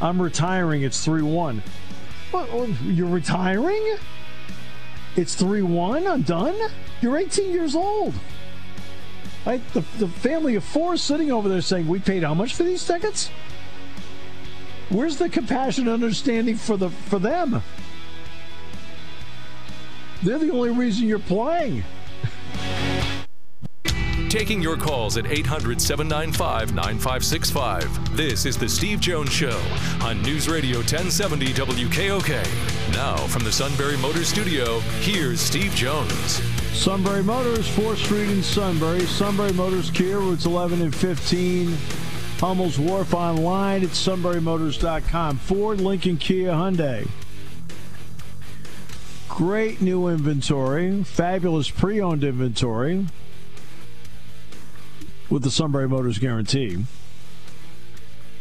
I'm 0.00 0.20
retiring. 0.20 0.82
It's 0.82 1.04
3 1.04 1.22
1. 1.22 1.62
You're 2.84 3.08
retiring? 3.08 3.96
It's 5.16 5.34
3 5.34 5.62
1? 5.62 6.06
I'm 6.06 6.22
done? 6.22 6.56
You're 7.00 7.16
18 7.16 7.52
years 7.52 7.74
old. 7.74 8.14
The, 9.44 9.84
the 9.98 10.08
family 10.08 10.56
of 10.56 10.64
four 10.64 10.98
sitting 10.98 11.32
over 11.32 11.48
there 11.48 11.62
saying, 11.62 11.88
We 11.88 12.00
paid 12.00 12.22
how 12.22 12.34
much 12.34 12.54
for 12.54 12.64
these 12.64 12.86
tickets? 12.86 13.30
Where's 14.90 15.16
the 15.16 15.28
compassion 15.28 15.84
and 15.84 15.94
understanding 15.94 16.56
for 16.56 16.76
the 16.76 16.90
for 16.90 17.18
them? 17.18 17.62
They're 20.22 20.38
the 20.38 20.50
only 20.50 20.70
reason 20.70 21.08
you're 21.08 21.18
playing. 21.18 21.84
Taking 24.28 24.60
your 24.60 24.76
calls 24.76 25.16
at 25.16 25.26
800 25.26 25.80
795 25.80 26.74
9565. 26.74 28.14
This 28.14 28.44
is 28.44 28.58
The 28.58 28.68
Steve 28.68 29.00
Jones 29.00 29.32
Show 29.32 29.58
on 30.02 30.20
News 30.20 30.50
Radio 30.50 30.78
1070 30.78 31.46
WKOK. 31.54 32.92
Now, 32.92 33.16
from 33.28 33.42
the 33.42 33.50
Sunbury 33.50 33.96
Motors 33.96 34.28
Studio, 34.28 34.80
here's 35.00 35.40
Steve 35.40 35.72
Jones. 35.72 36.42
Sunbury 36.74 37.22
Motors, 37.22 37.66
4th 37.70 38.04
Street 38.04 38.28
in 38.28 38.42
Sunbury. 38.42 39.00
Sunbury 39.06 39.54
Motors 39.54 39.90
Kia, 39.90 40.18
routes 40.18 40.44
11 40.44 40.82
and 40.82 40.94
15. 40.94 41.74
Hummel's 42.38 42.78
Wharf 42.78 43.14
online 43.14 43.82
at 43.82 43.90
sunburymotors.com. 43.90 45.38
Ford, 45.38 45.80
Lincoln, 45.80 46.18
Kia, 46.18 46.52
Hyundai. 46.52 47.08
Great 49.30 49.80
new 49.80 50.06
inventory, 50.06 51.02
fabulous 51.02 51.70
pre 51.70 52.02
owned 52.02 52.24
inventory 52.24 53.06
with 55.30 55.42
the 55.42 55.50
Sunbury 55.50 55.88
Motors 55.88 56.18
guarantee. 56.18 56.84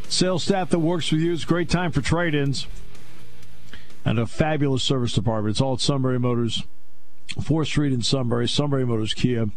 Sales 0.08 0.44
staff 0.44 0.70
that 0.70 0.80
works 0.80 1.12
with 1.12 1.22
you. 1.22 1.34
It's 1.34 1.44
a 1.44 1.48
great 1.48 1.70
time 1.70 1.92
for 1.92 2.02
trade 2.02 2.34
ins 2.34 2.68
and 4.06 4.18
a 4.18 4.26
fabulous 4.26 4.84
service 4.84 5.14
department. 5.14 5.52
It's 5.52 5.62
all 5.62 5.74
at 5.74 5.82
Sunbury 5.82 6.18
Motors, 6.18 6.64
4th 7.30 7.66
Street 7.66 7.92
in 7.92 8.02
Sunbury, 8.02 8.48
Sunbury 8.48 8.86
Motors 8.86 9.14
Kia. 9.14 9.48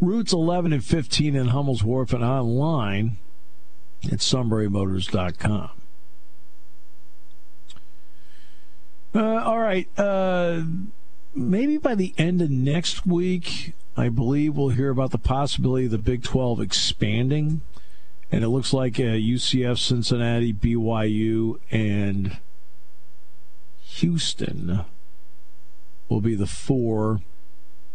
Routes 0.00 0.32
11 0.32 0.72
and 0.72 0.84
15 0.84 1.36
in 1.36 1.48
Hummel's 1.48 1.84
Wharf 1.84 2.12
and 2.12 2.24
online 2.24 3.18
at 4.04 4.18
sunburymotors.com. 4.18 5.70
Uh, 9.14 9.20
all 9.20 9.58
right. 9.58 9.88
Uh, 9.98 10.62
maybe 11.34 11.76
by 11.76 11.94
the 11.94 12.14
end 12.18 12.40
of 12.40 12.50
next 12.50 13.06
week, 13.06 13.74
I 13.96 14.08
believe 14.08 14.56
we'll 14.56 14.70
hear 14.70 14.90
about 14.90 15.10
the 15.10 15.18
possibility 15.18 15.84
of 15.84 15.90
the 15.90 15.98
Big 15.98 16.22
12 16.22 16.60
expanding. 16.60 17.60
And 18.30 18.42
it 18.42 18.48
looks 18.48 18.72
like 18.72 18.98
uh, 18.98 19.02
UCF, 19.02 19.78
Cincinnati, 19.78 20.54
BYU, 20.54 21.58
and 21.70 22.38
Houston 23.82 24.86
will 26.08 26.22
be 26.22 26.34
the 26.34 26.46
four. 26.46 27.20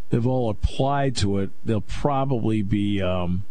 They've 0.09 0.27
all 0.27 0.51
applied 0.51 1.15
to 1.17 1.39
it. 1.39 1.49
They'll 1.65 1.81
probably 1.81 2.61
be. 2.61 3.01
Um, 3.01 3.43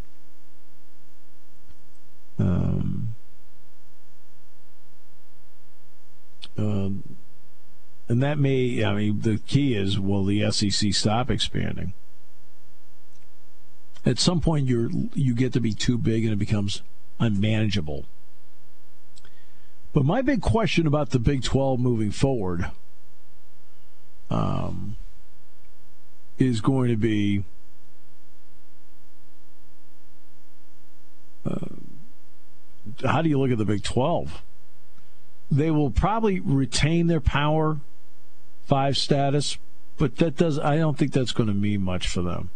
um, 2.39 3.15
uh, 6.57 6.91
and 8.09 8.23
that 8.23 8.39
may, 8.39 8.85
I 8.85 8.95
mean, 8.95 9.21
the 9.23 9.39
key 9.39 9.75
is 9.75 9.99
will 9.99 10.25
the 10.25 10.49
SEC 10.53 10.95
stop 10.95 11.31
expanding? 11.33 11.93
At 14.07 14.21
some 14.21 14.41
point, 14.41 14.69
you're 14.69 14.89
you 15.15 15.35
get 15.35 15.53
to 15.55 15.61
be 15.61 15.75
too 15.75 15.99
big 15.99 16.23
and 16.23 16.33
it 16.33 16.39
becomes 16.39 16.83
unmanageable. 17.19 18.05
But 19.93 20.05
my 20.05 20.23
big 20.23 20.43
question 20.43 20.87
about 20.87 21.11
the 21.11 21.19
Big 21.19 21.43
12 21.43 21.81
moving 21.81 22.13
forward 22.13 22.71
um, 24.31 24.97
is 26.39 26.61
going 26.61 26.91
to 26.91 26.97
be 26.97 27.45
uh, 31.45 31.67
how 33.05 33.23
do 33.23 33.29
you 33.29 33.41
look 33.41 33.51
at 33.51 33.59
the 33.59 33.65
Big 33.65 33.83
12? 33.83 34.43
They 35.51 35.73
will 35.73 35.91
probably 35.91 36.39
retain 36.39 37.09
their 37.09 37.21
power 37.21 37.79
five 38.67 38.97
status, 38.97 39.59
but 39.99 40.17
that 40.17 40.37
does 40.37 40.61
I 40.61 40.77
don't 40.77 40.97
think 40.97 41.13
that's 41.13 41.33
going 41.33 41.49
to 41.49 41.55
mean 41.55 41.83
much 41.83 42.07
for 42.07 42.23
them 42.23 42.51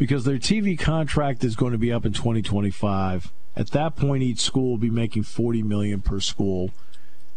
because 0.00 0.24
their 0.24 0.38
TV 0.38 0.78
contract 0.78 1.44
is 1.44 1.54
going 1.54 1.72
to 1.72 1.78
be 1.78 1.92
up 1.92 2.06
in 2.06 2.14
2025. 2.14 3.30
At 3.54 3.72
that 3.72 3.96
point, 3.96 4.22
each 4.22 4.40
school 4.40 4.70
will 4.70 4.78
be 4.78 4.88
making 4.88 5.24
40 5.24 5.62
million 5.62 6.00
per 6.00 6.20
school, 6.20 6.70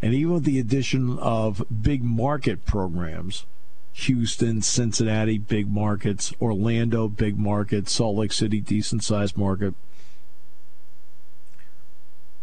and 0.00 0.14
even 0.14 0.32
with 0.32 0.44
the 0.44 0.58
addition 0.58 1.18
of 1.18 1.62
big 1.82 2.02
market 2.02 2.64
programs, 2.64 3.44
Houston, 3.92 4.62
Cincinnati, 4.62 5.36
big 5.36 5.70
markets, 5.70 6.32
Orlando, 6.40 7.06
big 7.06 7.38
market, 7.38 7.86
Salt 7.86 8.16
Lake 8.16 8.32
City, 8.32 8.62
decent 8.62 9.04
sized 9.04 9.36
market. 9.36 9.74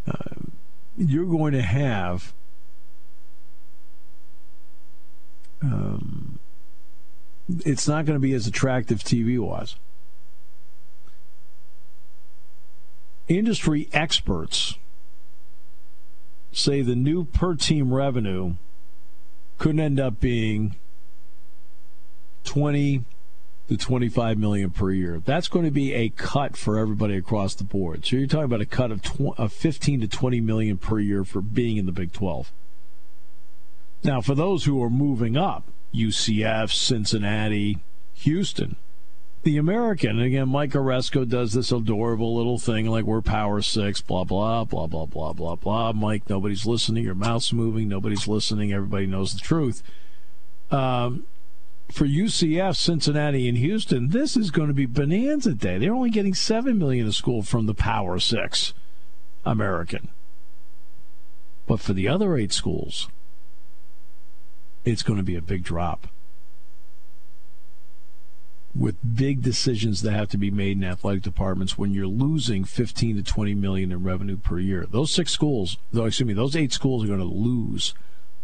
Uh, 0.08 0.36
you're 0.96 1.26
going 1.26 1.54
to 1.54 1.64
have 1.64 2.32
um, 5.64 6.38
it's 7.66 7.88
not 7.88 8.06
going 8.06 8.16
to 8.16 8.20
be 8.20 8.34
as 8.34 8.46
attractive 8.46 9.00
TV 9.00 9.40
wise. 9.40 9.78
Industry 13.38 13.90
experts 13.94 14.76
say 16.52 16.82
the 16.82 16.96
new 16.96 17.26
per 17.26 17.56
team 17.56 17.94
revenue 17.94 18.56
could 19.58 19.80
end 19.80 20.00
up 20.00 20.20
being 20.20 20.76
20 22.44 23.06
to 23.68 23.78
25 23.78 24.38
million 24.38 24.70
per 24.70 24.92
year. 24.92 25.22
That's 25.24 25.48
going 25.48 25.66
to 25.66 25.72
be 25.72 25.94
a 25.94 26.10
cut 26.10 26.58
for 26.58 26.78
everybody 26.78 27.16
across 27.16 27.56
the 27.56 27.64
board. 27.64 28.06
So 28.06 28.18
you're 28.18 28.28
talking 28.28 28.46
about 28.46 28.62
a 28.62 28.66
cut 28.66 28.92
of, 28.92 29.02
of 29.38 29.54
15 29.54 30.02
to 30.02 30.08
20 30.08 30.42
million 30.42 30.78
per 30.78 31.00
year 31.00 31.24
for 31.24 31.42
being 31.42 31.78
in 31.78 31.86
the 31.86 31.92
Big 31.92 32.12
12. 32.12 32.52
Now, 34.04 34.20
for 34.20 34.36
those 34.36 34.66
who 34.66 34.84
are 34.84 34.90
moving 34.90 35.38
up, 35.38 35.64
UCF, 35.94 36.74
Cincinnati, 36.74 37.78
Houston, 38.16 38.76
the 39.44 39.58
American. 39.58 40.20
Again, 40.20 40.50
Mike 40.50 40.72
Aresco 40.72 41.28
does 41.28 41.54
this 41.54 41.72
adorable 41.72 42.36
little 42.36 42.58
thing 42.58 42.86
like 42.88 43.06
we're 43.06 43.22
Power 43.22 43.62
Six, 43.62 44.02
blah 44.02 44.24
blah 44.24 44.64
blah 44.64 44.88
blah 44.88 45.06
blah 45.06 45.34
blah 45.34 45.56
blah. 45.56 45.94
Mike, 45.94 46.30
nobody's 46.30 46.66
listening. 46.66 47.04
Your 47.04 47.16
mouth's 47.16 47.52
moving. 47.52 47.88
Nobody's 47.88 48.28
listening. 48.28 48.72
Everybody 48.72 49.08
knows 49.08 49.34
the 49.34 49.40
truth. 49.40 49.82
Um, 50.70 51.26
for 51.92 52.06
UCF, 52.06 52.76
Cincinnati, 52.76 53.50
and 53.50 53.58
Houston, 53.58 54.10
this 54.10 54.38
is 54.38 54.52
going 54.52 54.70
to 54.70 54.74
be 54.74 54.86
bonanza 54.86 55.54
day. 55.54 55.78
They're 55.78 55.94
only 55.94 56.10
getting 56.10 56.34
seven 56.34 56.78
million 56.78 57.08
a 57.08 57.12
school 57.12 57.44
from 57.44 57.66
the 57.66 57.74
Power 57.74 58.20
Six, 58.20 58.74
American. 59.44 60.10
But 61.68 61.80
for 61.80 61.94
the 61.94 62.08
other 62.08 62.38
eight 62.38 62.54
schools, 62.54 63.10
it's 64.86 65.04
going 65.04 65.18
to 65.18 65.24
be 65.24 65.36
a 65.36 65.42
big 65.42 65.64
drop 65.64 66.08
with 68.74 68.96
big 69.16 69.42
decisions 69.42 70.02
that 70.02 70.14
have 70.14 70.30
to 70.30 70.38
be 70.38 70.50
made 70.50 70.78
in 70.78 70.84
athletic 70.84 71.22
departments 71.22 71.78
when 71.78 71.94
you're 71.94 72.08
losing 72.08 72.64
15 72.64 73.18
to 73.18 73.24
20 73.24 73.54
million 73.56 73.92
in 73.92 74.04
revenue 74.04 74.38
per 74.38 74.60
year. 74.60 74.86
Those 74.90 75.14
six 75.14 75.32
schools, 75.32 75.78
though, 75.92 76.06
excuse 76.06 76.28
me, 76.28 76.34
those 76.34 76.56
eight 76.56 76.72
schools 76.72 77.04
are 77.04 77.08
going 77.08 77.20
to 77.20 77.26
lose 77.26 77.94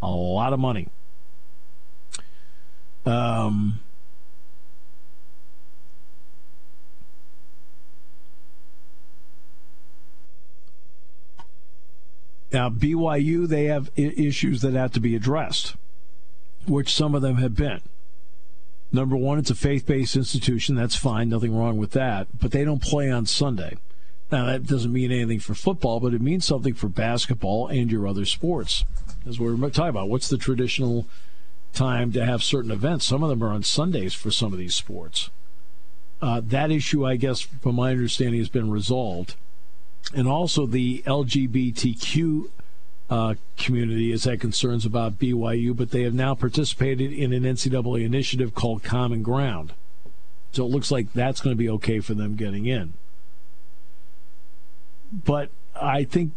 a 0.02 0.10
lot 0.10 0.54
of 0.54 0.60
money. 0.60 0.90
Um, 3.06 3.80
now, 12.52 12.70
BYU, 12.70 13.48
they 13.48 13.66
have 13.66 13.92
issues 13.96 14.62
that 14.62 14.74
have 14.74 14.92
to 14.92 15.00
be 15.00 15.16
addressed, 15.16 15.78
which 16.68 16.94
some 16.94 17.16
of 17.16 17.22
them 17.22 17.38
have 17.38 17.56
been. 17.56 17.82
Number 18.92 19.18
one, 19.18 19.38
it's 19.38 19.50
a 19.50 19.56
faith 19.56 19.86
based 19.86 20.16
institution. 20.16 20.76
That's 20.76 20.96
fine. 20.96 21.30
Nothing 21.30 21.56
wrong 21.56 21.78
with 21.78 21.92
that. 21.92 22.28
But 22.40 22.52
they 22.52 22.64
don't 22.64 22.82
play 22.82 23.12
on 23.12 23.26
Sunday. 23.26 23.78
Now, 24.32 24.46
that 24.46 24.66
doesn't 24.66 24.92
mean 24.92 25.12
anything 25.12 25.40
for 25.40 25.54
football, 25.54 26.00
but 26.00 26.14
it 26.14 26.22
means 26.22 26.46
something 26.46 26.74
for 26.74 26.90
basketball 26.90 27.68
and 27.68 27.92
your 27.92 28.08
other 28.08 28.26
sports. 28.26 28.84
As 29.28 29.40
we're 29.40 29.56
talking 29.70 29.90
about, 29.90 30.10
what's 30.10 30.30
the 30.30 30.38
traditional 30.38 31.06
time 31.74 32.12
to 32.14 32.26
have 32.26 32.44
certain 32.44 32.72
events? 32.72 33.06
Some 33.06 33.24
of 33.24 33.30
them 33.30 33.44
are 33.44 33.52
on 33.52 33.64
Sundays 33.64 34.14
for 34.14 34.32
some 34.32 34.52
of 34.54 34.60
these 34.60 34.76
sports. 34.76 35.30
uh, 36.22 36.42
that 36.44 36.72
issue, 36.72 37.06
I 37.06 37.16
guess, 37.16 37.42
from 37.42 37.76
my 37.76 37.92
understanding, 37.92 38.40
has 38.40 38.50
been 38.50 38.72
resolved. 38.72 39.36
And 40.16 40.28
also 40.28 40.66
the 40.66 41.04
LGBTQ 41.06 42.50
uh, 43.10 43.36
community 43.58 44.12
has 44.12 44.26
had 44.26 44.42
concerns 44.42 44.86
about 44.86 45.20
BYU, 45.20 45.76
but 45.76 45.92
they 45.92 46.04
have 46.04 46.14
now 46.14 46.36
participated 46.36 47.14
in 47.14 47.32
an 47.32 47.44
NCAA 47.44 48.04
initiative 48.04 48.54
called 48.54 48.84
Common 48.84 49.24
Ground. 49.24 49.74
So 50.52 50.66
it 50.66 50.72
looks 50.72 50.92
like 50.92 51.14
that's 51.14 51.40
going 51.40 51.56
to 51.56 51.58
be 51.58 51.70
okay 51.70 52.00
for 52.00 52.14
them 52.14 52.36
getting 52.36 52.66
in. 52.66 52.94
But 55.12 55.52
I 55.80 56.04
think 56.04 56.34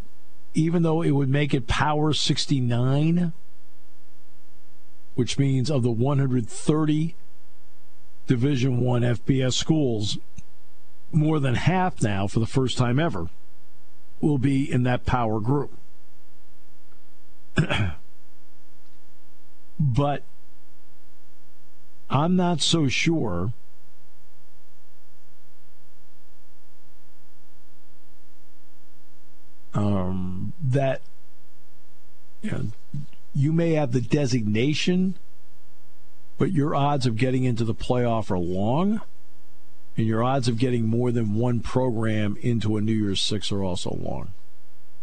even 0.54 0.82
though 0.82 1.02
it 1.02 1.12
would 1.12 1.28
make 1.28 1.54
it 1.54 1.66
Power 1.66 2.12
69, 2.12 3.32
which 5.14 5.38
means 5.38 5.70
of 5.70 5.82
the 5.82 5.90
130 5.90 7.14
Division 8.26 8.80
One 8.80 9.02
FBS 9.02 9.54
schools, 9.54 10.18
more 11.12 11.40
than 11.40 11.56
half 11.56 12.00
now, 12.02 12.28
for 12.28 12.38
the 12.38 12.46
first 12.46 12.78
time 12.78 13.00
ever, 13.00 13.28
will 14.20 14.38
be 14.38 14.70
in 14.70 14.84
that 14.84 15.04
power 15.04 15.40
group. 15.40 15.72
but 19.80 20.22
I'm 22.10 22.36
not 22.36 22.60
so 22.60 22.88
sure. 22.88 23.52
Um, 29.72 30.52
that 30.60 31.00
you, 32.42 32.50
know, 32.50 32.66
you 33.34 33.52
may 33.52 33.74
have 33.74 33.92
the 33.92 34.00
designation, 34.00 35.16
but 36.38 36.50
your 36.50 36.74
odds 36.74 37.06
of 37.06 37.16
getting 37.16 37.44
into 37.44 37.62
the 37.64 37.74
playoff 37.74 38.32
are 38.32 38.38
long, 38.38 39.00
and 39.96 40.06
your 40.06 40.24
odds 40.24 40.48
of 40.48 40.58
getting 40.58 40.86
more 40.86 41.12
than 41.12 41.34
one 41.34 41.60
program 41.60 42.36
into 42.40 42.76
a 42.76 42.80
New 42.80 42.92
Year's 42.92 43.20
Six 43.20 43.52
are 43.52 43.62
also 43.62 43.96
long 44.00 44.32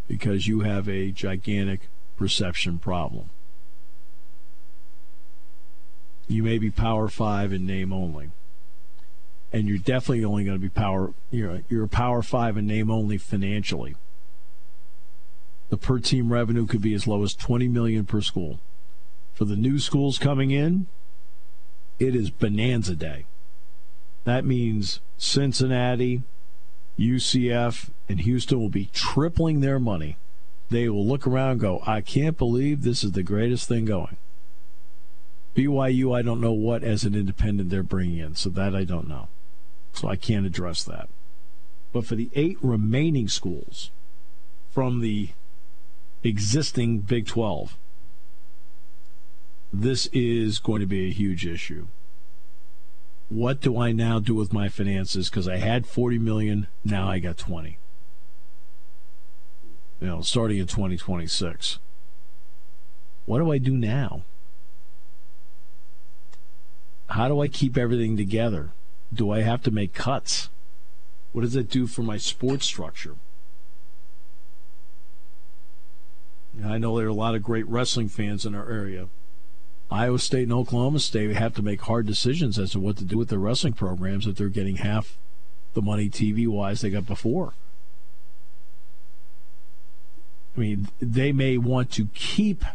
because 0.08 0.48
you 0.48 0.62
have 0.62 0.90
a 0.90 1.12
gigantic 1.12 1.88
perception 2.17 2.80
problem. 2.80 3.30
You 6.27 6.43
may 6.43 6.58
be 6.58 6.69
Power 6.69 7.08
Five 7.08 7.53
in 7.53 7.65
name 7.65 7.93
only, 7.93 8.32
and 9.53 9.67
you're 9.67 9.77
definitely 9.77 10.25
only 10.25 10.43
going 10.43 10.58
to 10.58 10.62
be 10.62 10.69
Power. 10.69 11.13
You're 11.32 11.62
you're 11.69 11.86
a 11.86 11.89
Power 11.89 12.21
Five 12.21 12.58
in 12.58 12.67
name 12.67 12.91
only 12.91 13.17
financially. 13.17 13.95
The 15.69 15.77
per 15.77 15.99
team 15.99 16.32
revenue 16.32 16.65
could 16.65 16.82
be 16.82 16.93
as 16.93 17.08
low 17.08 17.23
as 17.23 17.34
20 17.34 17.67
million 17.67 18.06
per 18.06 18.21
school. 18.21 18.60
For 19.34 19.45
the 19.45 19.56
new 19.56 19.80
schools 19.80 20.17
coming 20.17 20.51
in, 20.51 20.88
it 21.99 22.15
is 22.15 22.30
bonanza 22.30 22.95
day. 22.95 23.25
That 24.23 24.45
means 24.45 25.01
Cincinnati, 25.17 26.23
UCF, 26.97 27.89
and 28.10 28.21
Houston 28.21 28.60
will 28.60 28.69
be 28.69 28.89
tripling 28.93 29.60
their 29.60 29.80
money 29.80 30.17
they 30.69 30.89
will 30.89 31.06
look 31.06 31.25
around 31.25 31.51
and 31.51 31.60
go, 31.60 31.82
I 31.86 32.01
can't 32.01 32.38
believe 32.38 32.82
this 32.82 33.03
is 33.03 33.13
the 33.13 33.23
greatest 33.23 33.67
thing 33.67 33.86
going. 33.86 34.17
BYU, 35.56 36.15
I 36.15 36.21
don't 36.21 36.41
know 36.41 36.51
what 36.51 36.84
as 36.84 37.03
an 37.03 37.15
independent 37.15 37.69
they're 37.69 37.84
bringing 37.84 38.17
in, 38.17 38.36
so 38.36 38.49
that 38.49 38.75
I 38.75 38.84
don't 38.84 39.08
know. 39.08 39.27
So 39.93 40.08
I 40.08 40.15
can't 40.15 40.45
address 40.45 40.84
that. 40.84 41.10
But 41.93 42.06
for 42.06 42.15
the 42.15 42.30
eight 42.36 42.58
remaining 42.62 43.27
schools 43.27 43.91
from 44.69 44.99
the 44.99 45.30
existing 46.23 46.99
Big 46.99 47.25
12, 47.25 47.77
this 49.73 50.08
is 50.08 50.60
going 50.60 50.82
to 50.82 50.86
be 50.86 51.08
a 51.08 51.13
huge 51.13 51.45
issue. 51.45 51.88
What 53.30 53.60
do 53.62 53.80
I 53.80 53.91
now 53.91 54.19
do 54.19 54.36
with 54.36 54.53
my 54.53 54.69
finances? 54.69 55.30
Because 55.30 55.47
I 55.47 55.58
had 55.58 55.88
40 55.88 56.19
million, 56.19 56.67
now 56.84 57.10
I 57.10 57.19
got 57.19 57.38
20 57.38 57.77
you 60.00 60.08
know, 60.08 60.22
starting 60.22 60.58
in 60.58 60.68
2026. 60.68 61.80
What 63.26 63.40
do 63.40 63.52
I 63.52 63.58
do 63.58 63.76
now? 63.76 64.24
How 67.10 67.28
do 67.28 67.42
I 67.42 67.48
keep 67.48 67.78
everything 67.78 68.18
together? 68.18 68.72
Do 69.14 69.32
I 69.32 69.42
have 69.42 69.64
to 69.64 69.72
make 69.72 69.94
cuts? 69.94 70.50
What 71.32 71.42
does 71.42 71.56
it 71.56 71.70
do 71.70 71.88
for 71.88 72.04
my 72.04 72.18
sports 72.18 72.66
structure? 72.66 73.16
I 76.66 76.78
know 76.78 76.98
there 76.98 77.06
are 77.06 77.10
a 77.10 77.14
lot 77.14 77.36
of 77.36 77.44
great 77.44 77.68
wrestling 77.68 78.10
fans 78.10 78.46
in 78.46 78.56
our 78.56 78.70
area. 78.70 79.08
Iowa 79.90 80.20
State 80.20 80.44
and 80.44 80.54
Oklahoma 80.54 81.00
State 81.00 81.36
have 81.36 81.54
to 81.56 81.62
make 81.62 81.82
hard 81.82 82.06
decisions 82.06 82.60
as 82.60 82.72
to 82.72 82.80
what 82.80 82.98
to 82.98 83.06
do 83.06 83.18
with 83.18 83.30
their 83.30 83.40
wrestling 83.40 83.74
programs 83.74 84.28
if 84.28 84.36
they're 84.36 84.50
getting 84.50 84.78
half 84.78 85.18
the 85.74 85.82
money 85.82 86.10
TV 86.10 86.48
wise 86.48 86.82
they 86.82 86.90
got 86.90 87.06
before. 87.06 87.54
I 90.58 90.60
mean, 90.60 90.88
they 91.00 91.32
may 91.32 91.58
want 91.58 91.91
to 91.91 92.08
keep 92.15 92.65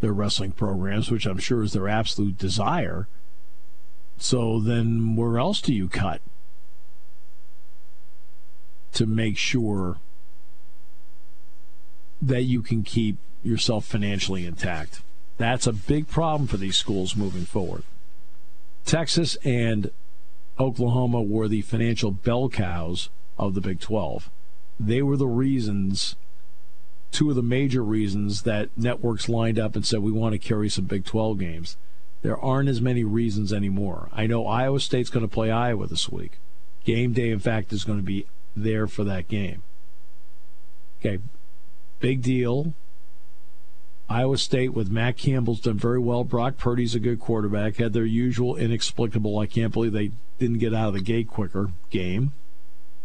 their 0.00 0.14
wrestling 0.14 0.52
programs, 0.52 1.10
which 1.10 1.26
I'm 1.26 1.38
sure 1.38 1.62
is 1.62 1.74
their 1.74 1.88
absolute 1.88 2.38
desire. 2.38 3.06
So 4.16 4.60
then, 4.60 5.14
where 5.14 5.38
else 5.38 5.60
do 5.60 5.74
you 5.74 5.88
cut 5.88 6.22
to 8.92 9.04
make 9.04 9.36
sure 9.36 9.98
that 12.22 12.42
you 12.42 12.62
can 12.62 12.82
keep 12.82 13.18
yourself 13.42 13.84
financially 13.84 14.46
intact? 14.46 15.02
That's 15.36 15.66
a 15.66 15.72
big 15.72 16.08
problem 16.08 16.46
for 16.46 16.56
these 16.56 16.76
schools 16.76 17.14
moving 17.14 17.44
forward. 17.44 17.82
Texas 18.86 19.36
and 19.44 19.90
Oklahoma 20.58 21.22
were 21.22 21.48
the 21.48 21.62
financial 21.62 22.10
bell 22.10 22.48
cows 22.48 23.10
of 23.36 23.54
the 23.54 23.60
Big 23.60 23.80
12. 23.80 24.30
They 24.78 25.02
were 25.02 25.16
the 25.16 25.26
reasons 25.26 26.16
two 27.14 27.30
of 27.30 27.36
the 27.36 27.42
major 27.42 27.82
reasons 27.82 28.42
that 28.42 28.68
networks 28.76 29.28
lined 29.28 29.58
up 29.58 29.76
and 29.76 29.86
said 29.86 30.00
we 30.00 30.10
want 30.10 30.32
to 30.32 30.38
carry 30.38 30.68
some 30.68 30.84
Big 30.84 31.04
12 31.04 31.38
games. 31.38 31.76
There 32.22 32.36
aren't 32.36 32.68
as 32.68 32.80
many 32.80 33.04
reasons 33.04 33.52
anymore. 33.52 34.08
I 34.12 34.26
know 34.26 34.46
Iowa 34.46 34.80
State's 34.80 35.10
going 35.10 35.24
to 35.24 35.32
play 35.32 35.50
Iowa 35.50 35.86
this 35.86 36.08
week. 36.08 36.38
Game 36.84 37.12
day, 37.12 37.30
in 37.30 37.38
fact, 37.38 37.72
is 37.72 37.84
going 37.84 37.98
to 37.98 38.04
be 38.04 38.26
there 38.56 38.86
for 38.86 39.04
that 39.04 39.28
game. 39.28 39.62
Okay, 40.98 41.20
big 42.00 42.20
deal. 42.20 42.74
Iowa 44.08 44.36
State 44.36 44.74
with 44.74 44.90
Matt 44.90 45.16
Campbell's 45.16 45.60
done 45.60 45.78
very 45.78 46.00
well. 46.00 46.24
Brock 46.24 46.58
Purdy's 46.58 46.94
a 46.94 47.00
good 47.00 47.20
quarterback. 47.20 47.76
Had 47.76 47.92
their 47.92 48.04
usual 48.04 48.56
inexplicable, 48.56 49.38
I 49.38 49.46
can't 49.46 49.72
believe 49.72 49.92
they 49.92 50.10
didn't 50.38 50.58
get 50.58 50.74
out 50.74 50.88
of 50.88 50.94
the 50.94 51.00
gate 51.00 51.28
quicker 51.28 51.70
game. 51.90 52.32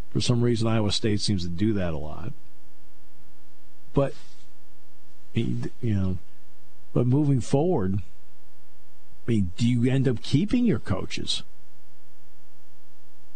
For 0.09 0.19
some 0.19 0.41
reason, 0.41 0.67
Iowa 0.67 0.91
State 0.91 1.21
seems 1.21 1.43
to 1.43 1.49
do 1.49 1.73
that 1.73 1.93
a 1.93 1.97
lot. 1.97 2.33
But 3.93 4.13
you 5.33 5.71
know, 5.81 6.17
but 6.93 7.07
moving 7.07 7.41
forward, 7.41 7.95
I 7.95 9.31
mean, 9.31 9.51
do 9.57 9.67
you 9.67 9.89
end 9.89 10.07
up 10.07 10.21
keeping 10.21 10.65
your 10.65 10.79
coaches 10.79 11.43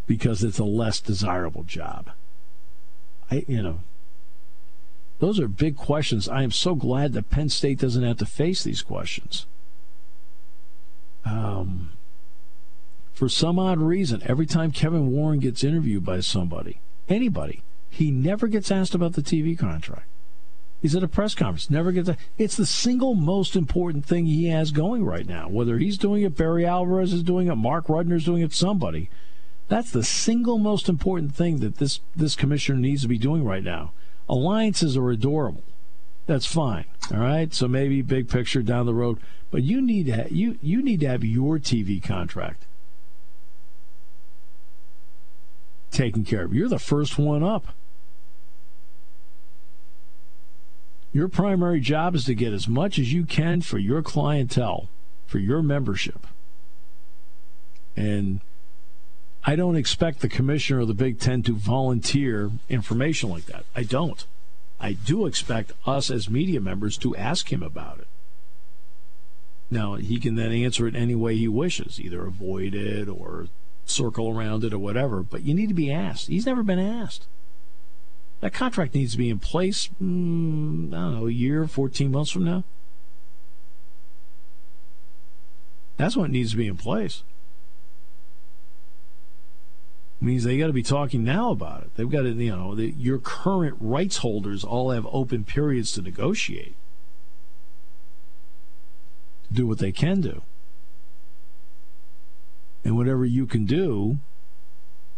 because 0.07 0.43
it's 0.43 0.59
a 0.59 0.63
less 0.63 0.99
desirable 0.99 1.63
job? 1.63 2.11
I, 3.29 3.45
you 3.47 3.61
know, 3.61 3.79
those 5.19 5.39
are 5.39 5.47
big 5.47 5.77
questions. 5.77 6.27
I 6.27 6.43
am 6.43 6.51
so 6.51 6.75
glad 6.75 7.13
that 7.13 7.29
Penn 7.29 7.49
State 7.49 7.79
doesn't 7.79 8.03
have 8.03 8.17
to 8.17 8.25
face 8.25 8.63
these 8.63 8.81
questions. 8.81 9.45
Um, 11.25 11.91
for 13.13 13.29
some 13.29 13.57
odd 13.59 13.77
reason, 13.77 14.21
every 14.25 14.45
time 14.45 14.71
Kevin 14.71 15.11
Warren 15.11 15.39
gets 15.39 15.63
interviewed 15.63 16.03
by 16.03 16.19
somebody, 16.19 16.79
anybody, 17.07 17.61
he 17.89 18.11
never 18.11 18.47
gets 18.47 18.71
asked 18.71 18.95
about 18.95 19.13
the 19.13 19.21
TV 19.21 19.57
contract. 19.57 20.07
He's 20.83 20.97
at 20.97 21.01
a 21.01 21.07
press 21.07 21.33
conference. 21.33 21.69
Never 21.69 21.93
gets. 21.93 22.09
A, 22.09 22.17
it's 22.37 22.57
the 22.57 22.65
single 22.65 23.15
most 23.15 23.55
important 23.55 24.05
thing 24.05 24.25
he 24.25 24.47
has 24.49 24.71
going 24.71 25.05
right 25.05 25.25
now. 25.25 25.47
Whether 25.47 25.77
he's 25.77 25.97
doing 25.97 26.23
it, 26.23 26.35
Barry 26.35 26.65
Alvarez 26.65 27.13
is 27.13 27.23
doing 27.23 27.47
it, 27.47 27.55
Mark 27.55 27.87
Rudner's 27.87 28.25
doing 28.25 28.41
it, 28.41 28.51
somebody. 28.51 29.09
That's 29.69 29.91
the 29.91 30.03
single 30.03 30.57
most 30.57 30.89
important 30.89 31.33
thing 31.33 31.61
that 31.61 31.77
this 31.77 32.01
this 32.13 32.35
commissioner 32.35 32.77
needs 32.79 33.01
to 33.03 33.07
be 33.07 33.17
doing 33.17 33.45
right 33.45 33.63
now. 33.63 33.93
Alliances 34.27 34.97
are 34.97 35.09
adorable. 35.09 35.63
That's 36.25 36.45
fine. 36.45 36.83
All 37.13 37.19
right. 37.19 37.53
So 37.53 37.69
maybe 37.69 38.01
big 38.01 38.27
picture 38.27 38.61
down 38.61 38.85
the 38.85 38.93
road, 38.93 39.19
but 39.51 39.63
you 39.63 39.81
need 39.81 40.07
to 40.07 40.11
ha- 40.11 40.29
you 40.29 40.59
you 40.61 40.81
need 40.81 40.99
to 40.99 41.07
have 41.07 41.23
your 41.23 41.59
TV 41.59 42.03
contract 42.03 42.65
taken 45.91 46.25
care 46.25 46.43
of. 46.43 46.53
You're 46.53 46.67
the 46.67 46.77
first 46.77 47.17
one 47.17 47.41
up. 47.41 47.67
Your 51.13 51.27
primary 51.27 51.79
job 51.79 52.15
is 52.15 52.25
to 52.25 52.33
get 52.33 52.53
as 52.53 52.67
much 52.67 52.97
as 52.97 53.13
you 53.13 53.23
can 53.25 53.61
for 53.61 53.77
your 53.77 54.01
clientele, 54.01 54.89
for 55.27 55.37
your 55.37 55.61
membership. 55.61 56.25
And 57.95 58.41
I 59.43 59.55
don't 59.55 59.75
expect 59.75 60.21
the 60.21 60.27
commissioner 60.27 60.79
of 60.79 60.87
the 60.87 60.95
Big 60.95 61.19
Ten 61.19 61.43
to 61.43 61.53
volunteer 61.53 62.49
information 62.67 63.29
like 63.29 63.45
that. 63.45 63.63
I 63.75 63.83
don't. 63.83 64.25
I 64.79 64.93
do 64.93 65.27
expect 65.27 65.71
us 65.85 66.09
as 66.09 66.31
media 66.31 66.59
members 66.59 66.97
to 66.97 67.15
ask 67.15 67.53
him 67.53 67.61
about 67.61 67.99
it. 67.99 68.07
Now, 69.69 69.95
he 69.95 70.19
can 70.19 70.35
then 70.35 70.51
answer 70.51 70.87
it 70.87 70.95
any 70.95 71.15
way 71.15 71.35
he 71.35 71.47
wishes, 71.47 71.99
either 72.01 72.25
avoid 72.25 72.73
it 72.73 73.07
or 73.07 73.47
circle 73.85 74.29
around 74.29 74.63
it 74.63 74.73
or 74.73 74.79
whatever, 74.79 75.21
but 75.21 75.43
you 75.43 75.53
need 75.53 75.69
to 75.69 75.75
be 75.75 75.91
asked. 75.91 76.27
He's 76.27 76.45
never 76.45 76.63
been 76.63 76.79
asked. 76.79 77.27
That 78.43 78.51
contract 78.51 78.93
needs 78.93 79.13
to 79.13 79.17
be 79.17 79.29
in 79.29 79.39
place, 79.39 79.87
mm, 80.03 80.93
I 80.93 80.97
don't 80.97 81.15
know, 81.15 81.27
a 81.27 81.31
year, 81.31 81.65
14 81.65 82.11
months 82.11 82.29
from 82.29 82.43
now. 82.43 82.65
That's 85.95 86.17
what 86.17 86.29
needs 86.29 86.51
to 86.51 86.57
be 86.57 86.67
in 86.67 86.75
place. 86.75 87.23
Means 90.19 90.43
they 90.43 90.57
got 90.57 90.67
to 90.67 90.73
be 90.73 90.83
talking 90.83 91.23
now 91.23 91.51
about 91.51 91.83
it. 91.83 91.95
They've 91.95 92.09
got 92.09 92.23
to, 92.23 92.31
you 92.31 92.53
know, 92.53 92.75
the, 92.75 92.93
your 92.97 93.17
current 93.17 93.77
rights 93.79 94.17
holders 94.17 94.65
all 94.65 94.91
have 94.91 95.07
open 95.09 95.45
periods 95.45 95.93
to 95.93 96.01
negotiate, 96.01 96.75
to 99.47 99.53
do 99.53 99.65
what 99.65 99.77
they 99.77 99.93
can 99.93 100.19
do. 100.19 100.41
And 102.83 102.97
whatever 102.97 103.23
you 103.23 103.45
can 103.45 103.63
do 103.63 104.17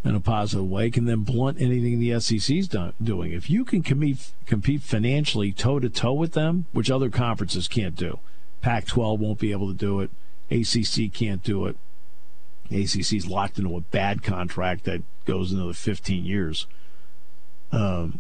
in 0.06 0.13
a 0.13 0.20
positive 0.20 0.70
way 0.70 0.91
can 0.91 1.06
then 1.06 1.22
blunt 1.22 1.60
anything 1.60 2.00
the 2.00 2.20
SEC's 2.20 2.68
done, 2.68 2.94
doing. 3.02 3.32
If 3.32 3.50
you 3.50 3.65
can 3.65 3.82
compete, 3.82 4.32
compete 4.46 4.84
financially 4.84 5.52
toe 5.52 5.80
to 5.80 5.89
toe 5.89 6.13
with 6.13 6.34
them, 6.34 6.68
which 6.72 6.91
other 6.91 7.10
conferences 7.10 7.68
can't 7.68 7.96
do, 7.96 8.20
Pac 8.62 8.86
12 8.86 9.20
won't 9.20 9.39
be 9.39 9.52
able 9.52 9.68
to 9.68 9.74
do 9.74 10.00
it. 10.00 10.12
ACC 10.52 11.12
can't 11.12 11.41
do 11.41 11.65
it. 11.65 11.76
ACC's 12.72 13.28
locked 13.28 13.58
into 13.58 13.76
a 13.76 13.82
bad 13.82 14.22
contract 14.22 14.84
that 14.84 15.02
goes 15.26 15.52
another 15.52 15.74
15 15.74 16.24
years. 16.24 16.68
Um, 17.72 18.20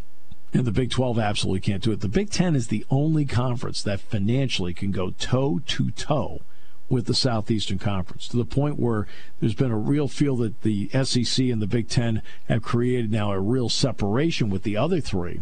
and 0.53 0.65
the 0.65 0.71
Big 0.71 0.89
12 0.89 1.19
absolutely 1.19 1.59
can't 1.59 1.83
do 1.83 1.91
it. 1.91 2.01
The 2.01 2.07
Big 2.07 2.31
10 2.31 2.55
is 2.55 2.67
the 2.67 2.85
only 2.89 3.25
conference 3.25 3.83
that 3.83 3.99
financially 3.99 4.73
can 4.73 4.91
go 4.91 5.11
toe 5.11 5.61
to 5.67 5.91
toe 5.91 6.41
with 6.89 7.05
the 7.07 7.13
Southeastern 7.15 7.79
Conference 7.79 8.27
to 8.27 8.37
the 8.37 8.45
point 8.45 8.77
where 8.79 9.07
there's 9.39 9.55
been 9.55 9.71
a 9.71 9.77
real 9.77 10.07
feel 10.07 10.35
that 10.37 10.61
the 10.61 10.89
SEC 11.03 11.45
and 11.47 11.61
the 11.61 11.67
Big 11.67 11.89
10 11.89 12.21
have 12.47 12.61
created 12.61 13.11
now 13.11 13.31
a 13.31 13.39
real 13.39 13.69
separation 13.69 14.49
with 14.49 14.63
the 14.63 14.77
other 14.77 14.99
three 15.01 15.41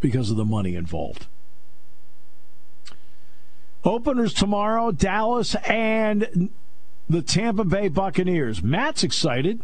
because 0.00 0.30
of 0.30 0.36
the 0.36 0.44
money 0.44 0.74
involved. 0.74 1.26
Openers 3.84 4.34
tomorrow, 4.34 4.90
Dallas 4.92 5.54
and 5.66 6.50
the 7.08 7.22
Tampa 7.22 7.64
Bay 7.64 7.88
Buccaneers. 7.88 8.62
Matt's 8.62 9.02
excited. 9.02 9.62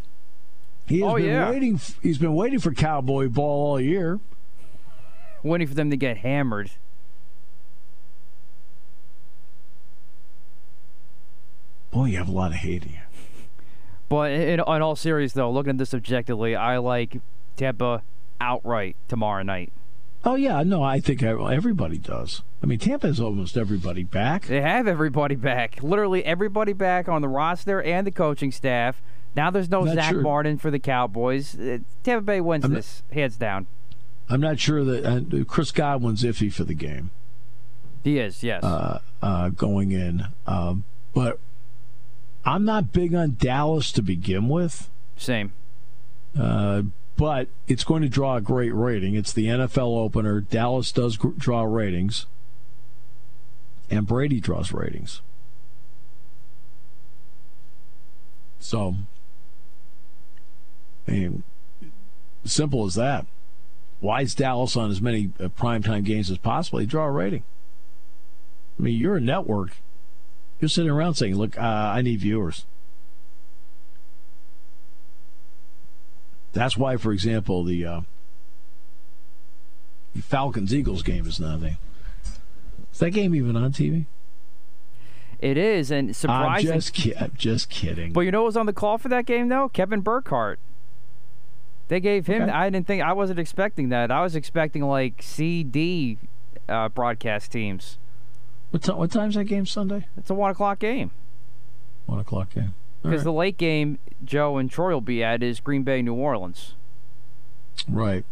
He 0.86 1.00
has 1.00 1.12
Oh, 1.12 1.16
been 1.16 1.24
yeah. 1.26 1.50
waiting. 1.50 1.80
He's 2.02 2.18
been 2.18 2.34
waiting 2.34 2.58
for 2.60 2.72
Cowboy 2.72 3.28
ball 3.28 3.66
all 3.72 3.80
year. 3.80 4.20
Waiting 5.42 5.66
for 5.66 5.74
them 5.74 5.90
to 5.90 5.96
get 5.96 6.18
hammered. 6.18 6.70
Boy, 11.94 12.06
you 12.06 12.18
have 12.18 12.28
a 12.28 12.32
lot 12.32 12.50
of 12.50 12.56
hate 12.58 12.82
in 12.82 12.90
you. 12.90 12.98
But 14.08 14.32
in, 14.32 14.54
in 14.54 14.60
all 14.60 14.96
serious 14.96 15.32
though, 15.32 15.50
looking 15.50 15.70
at 15.70 15.78
this 15.78 15.94
objectively, 15.94 16.56
I 16.56 16.78
like 16.78 17.20
Tampa 17.56 18.02
outright 18.40 18.96
tomorrow 19.06 19.44
night. 19.44 19.72
Oh 20.24 20.34
yeah, 20.34 20.62
no, 20.64 20.82
I 20.82 20.98
think 20.98 21.22
everybody 21.22 21.98
does. 21.98 22.42
I 22.62 22.66
mean, 22.66 22.80
Tampa 22.80 23.06
has 23.06 23.20
almost 23.20 23.56
everybody 23.56 24.02
back. 24.02 24.46
They 24.46 24.60
have 24.60 24.88
everybody 24.88 25.36
back, 25.36 25.82
literally 25.82 26.24
everybody 26.24 26.72
back 26.72 27.08
on 27.08 27.22
the 27.22 27.28
roster 27.28 27.80
and 27.80 28.04
the 28.06 28.10
coaching 28.10 28.50
staff. 28.50 29.00
Now 29.36 29.50
there's 29.50 29.70
no 29.70 29.86
Zack 29.86 30.14
sure. 30.14 30.22
Martin 30.22 30.58
for 30.58 30.70
the 30.72 30.78
Cowboys. 30.80 31.58
Uh, 31.58 31.78
Tampa 32.02 32.22
Bay 32.24 32.40
wins 32.40 32.64
I'm 32.64 32.72
not- 32.72 32.76
this 32.78 33.02
hands 33.12 33.36
down. 33.36 33.68
I'm 34.28 34.40
not 34.40 34.58
sure 34.58 34.82
that 34.84 35.04
uh, 35.06 35.44
Chris 35.44 35.70
Godwin's 35.70 36.22
iffy 36.24 36.50
for 36.52 36.64
the 36.64 36.72
game 36.74 37.10
He 38.02 38.18
is, 38.18 38.42
yes. 38.42 38.64
uh, 38.64 39.00
uh, 39.22 39.50
going 39.50 39.92
in, 39.92 40.24
um, 40.46 40.84
but 41.14 41.38
I'm 42.44 42.64
not 42.64 42.92
big 42.92 43.14
on 43.14 43.36
Dallas 43.38 43.90
to 43.92 44.02
begin 44.02 44.48
with. 44.48 44.90
Same. 45.16 45.52
Uh, 46.38 46.82
but 47.16 47.48
it's 47.68 47.84
going 47.84 48.02
to 48.02 48.08
draw 48.08 48.36
a 48.36 48.40
great 48.40 48.74
rating. 48.74 49.14
It's 49.14 49.32
the 49.32 49.46
NFL 49.46 49.98
opener. 49.98 50.40
Dallas 50.40 50.90
does 50.92 51.16
gr- 51.16 51.28
draw 51.38 51.62
ratings, 51.62 52.26
and 53.88 54.06
Brady 54.06 54.40
draws 54.40 54.72
ratings. 54.72 55.22
So, 58.58 58.96
I 61.06 61.10
mean, 61.10 61.42
simple 62.44 62.84
as 62.86 62.94
that. 62.94 63.26
Why 64.00 64.22
is 64.22 64.34
Dallas 64.34 64.76
on 64.76 64.90
as 64.90 65.00
many 65.00 65.30
uh, 65.38 65.48
primetime 65.48 66.04
games 66.04 66.30
as 66.30 66.38
possible? 66.38 66.78
They 66.78 66.86
draw 66.86 67.06
a 67.06 67.10
rating. 67.10 67.44
I 68.78 68.82
mean, 68.82 68.98
you're 68.98 69.16
a 69.16 69.20
network. 69.20 69.76
You're 70.60 70.68
sitting 70.68 70.90
around 70.90 71.14
saying, 71.14 71.36
"Look, 71.36 71.58
uh, 71.58 71.60
I 71.60 72.02
need 72.02 72.20
viewers." 72.20 72.64
That's 76.52 76.76
why, 76.76 76.96
for 76.96 77.12
example, 77.12 77.64
the, 77.64 77.84
uh, 77.84 78.00
Falcons 80.20 80.72
Eagles 80.72 81.02
game 81.02 81.26
is 81.26 81.40
nothing. 81.40 81.76
Is 82.92 83.00
that 83.00 83.10
game 83.10 83.34
even 83.34 83.56
on 83.56 83.72
TV? 83.72 84.06
It 85.40 85.58
is, 85.58 85.90
and 85.90 86.08
I'm 86.10 86.14
surprising. 86.14 86.72
just, 86.72 86.94
ki- 86.94 87.16
I'm 87.16 87.32
just 87.36 87.68
kidding. 87.68 88.12
But 88.12 88.20
you 88.20 88.30
know 88.30 88.42
what 88.42 88.46
was 88.46 88.56
on 88.56 88.66
the 88.66 88.72
call 88.72 88.98
for 88.98 89.08
that 89.08 89.26
game 89.26 89.48
though? 89.48 89.68
Kevin 89.68 90.00
Burkhardt. 90.00 90.58
They 91.88 92.00
gave 92.00 92.26
him. 92.26 92.42
Okay. 92.42 92.52
I 92.52 92.70
didn't 92.70 92.86
think. 92.86 93.02
I 93.02 93.12
wasn't 93.12 93.38
expecting 93.38 93.88
that. 93.90 94.10
I 94.10 94.22
was 94.22 94.34
expecting 94.36 94.84
like 94.84 95.20
CD 95.20 96.18
uh, 96.68 96.88
broadcast 96.88 97.52
teams. 97.52 97.98
What, 98.74 98.82
ti- 98.82 98.90
what 98.90 99.12
time's 99.12 99.36
that 99.36 99.44
game 99.44 99.66
Sunday? 99.66 100.04
It's 100.16 100.30
a 100.30 100.34
one 100.34 100.50
o'clock 100.50 100.80
game 100.80 101.12
One 102.06 102.18
o'clock 102.18 102.52
game. 102.52 102.74
Because 103.04 103.18
right. 103.18 103.24
the 103.24 103.32
late 103.32 103.56
game 103.56 104.00
Joe 104.24 104.56
and 104.56 104.68
Troy 104.68 104.90
will 104.90 105.00
be 105.00 105.22
at 105.22 105.44
is 105.44 105.60
Green 105.60 105.84
Bay, 105.84 106.02
New 106.02 106.14
Orleans. 106.14 106.74
Right. 107.88 108.24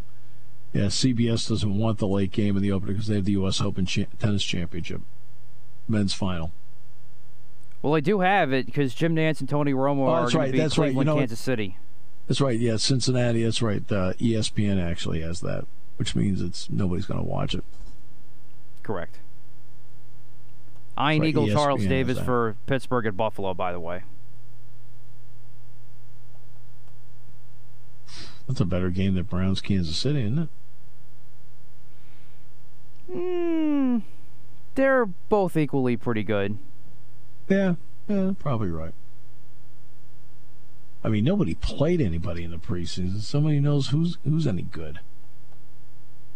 Yeah, 0.73 0.87
CBS 0.87 1.49
doesn't 1.49 1.79
want 1.79 1.99
the 1.99 2.09
late 2.09 2.33
game 2.33 2.57
in 2.57 2.63
the 2.65 2.73
opener 2.73 2.91
because 2.91 3.07
they 3.07 3.15
have 3.15 3.25
the 3.25 3.33
U.S. 3.33 3.61
Open 3.61 3.87
cha- 3.87 4.07
Tennis 4.19 4.43
Championship 4.43 5.03
men's 5.87 6.13
final. 6.13 6.51
Well, 7.81 7.93
they 7.93 8.01
do 8.01 8.19
have 8.19 8.53
it 8.53 8.67
because 8.67 8.95
Jim 8.95 9.15
Nantz 9.15 9.39
and 9.39 9.49
Tony 9.49 9.73
Romo 9.73 10.01
Oh, 10.01 10.11
are 10.11 10.23
that's 10.23 10.35
right, 10.35 10.47
to 10.47 10.53
be 10.53 10.59
that's 10.59 10.77
right. 10.77 10.93
You 10.93 11.05
know? 11.05 11.19
Kansas 11.19 11.39
City. 11.39 11.79
That's 12.27 12.41
right. 12.41 12.59
Yeah, 12.59 12.79
Cincinnati. 12.79 13.45
That's 13.45 13.63
right. 13.63 13.83
Uh, 13.93 14.15
ESPN 14.15 14.85
actually 14.85 15.21
has 15.21 15.41
that, 15.43 15.67
which 15.99 16.17
means 16.17 16.41
it's 16.43 16.69
nobody's 16.69 17.07
going 17.07 17.21
to 17.21 17.27
watch 17.27 17.55
it. 17.55 17.63
Correct. 18.83 19.21
Ian 20.99 21.25
Eagle 21.25 21.47
ESPN 21.47 21.53
Charles 21.53 21.87
Davis 21.87 22.19
for 22.19 22.57
Pittsburgh 22.67 23.07
and 23.07 23.17
Buffalo, 23.17 23.55
by 23.55 23.73
the 23.73 23.81
way. 23.81 24.03
That's 28.47 28.61
a 28.61 28.65
better 28.65 28.91
game 28.91 29.15
than 29.15 29.25
Browns 29.25 29.61
Kansas 29.61 29.97
City, 29.97 30.21
isn't 30.21 30.39
it? 30.39 30.49
Hmm. 33.11 33.99
They're 34.75 35.07
both 35.07 35.57
equally 35.57 35.97
pretty 35.97 36.23
good. 36.23 36.59
Yeah, 37.49 37.75
yeah, 38.09 38.33
probably 38.39 38.71
right. 38.71 38.95
I 41.05 41.09
mean, 41.09 41.25
nobody 41.25 41.55
played 41.55 42.01
anybody 42.01 42.45
in 42.45 42.51
the 42.51 42.59
preseason. 42.59 43.21
Somebody 43.21 43.61
knows 43.61 43.89
who's 43.89 44.19
who's 44.25 44.47
any 44.47 44.63
good. 44.63 45.01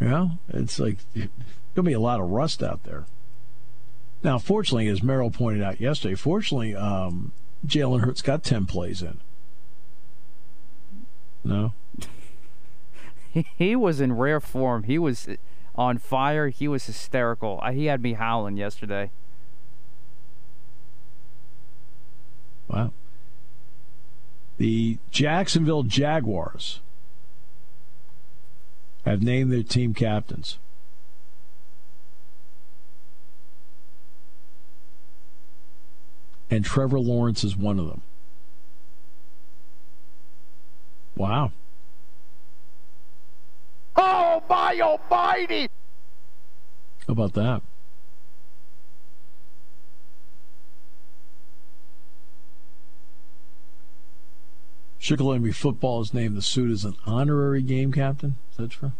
You 0.01 0.09
know, 0.09 0.31
it's 0.49 0.79
like 0.79 0.99
gonna 1.75 1.87
be 1.87 1.92
a 1.92 2.01
lot 2.01 2.21
of 2.21 2.31
rust 2.31 2.62
out 2.62 2.83
there. 2.85 3.07
Now, 4.22 4.38
fortunately, 4.38 4.88
as 4.88 5.02
Merrill 5.02 5.31
pointed 5.31 5.62
out 5.62 5.81
yesterday, 5.81 6.14
fortunately, 6.14 6.74
um, 6.74 7.33
Jalen 7.66 8.00
Hurts 8.00 8.22
got 8.22 8.42
ten 8.42 8.66
plays 8.66 9.02
in. 9.02 9.20
No, 11.44 11.72
He, 13.31 13.46
he 13.57 13.76
was 13.76 14.00
in 14.00 14.14
rare 14.14 14.40
form. 14.40 14.83
He 14.85 14.98
was 14.98 15.29
on 15.76 15.98
fire. 15.98 16.48
He 16.48 16.66
was 16.66 16.87
hysterical. 16.87 17.62
He 17.72 17.87
had 17.87 18.02
me 18.02 18.14
howling 18.14 18.57
yesterday. 18.57 19.11
wow. 22.69 22.92
The 24.56 24.98
Jacksonville 25.10 25.83
Jaguars 25.83 26.81
have 29.04 29.23
named 29.23 29.52
their 29.52 29.62
team 29.62 29.94
captains. 29.94 30.58
And 36.51 36.65
Trevor 36.65 37.01
Lawrence 37.01 37.44
is 37.44 37.57
one 37.57 37.79
of 37.79 37.87
them. 37.87 38.03
Wow. 41.17 41.53
Oh, 43.97 44.42
my 44.49 44.79
almighty! 44.81 45.69
How 47.07 47.13
about 47.13 47.33
that? 47.35 47.63
Shikellamy 55.01 55.55
football 55.55 56.01
has 56.01 56.13
named 56.13 56.37
the 56.37 56.42
suit 56.42 56.71
as 56.71 56.85
an 56.85 56.97
honorary 57.07 57.63
game 57.63 57.92
captain. 57.92 58.37
Is 58.51 58.57
that 58.57 58.71
true? 58.73 58.92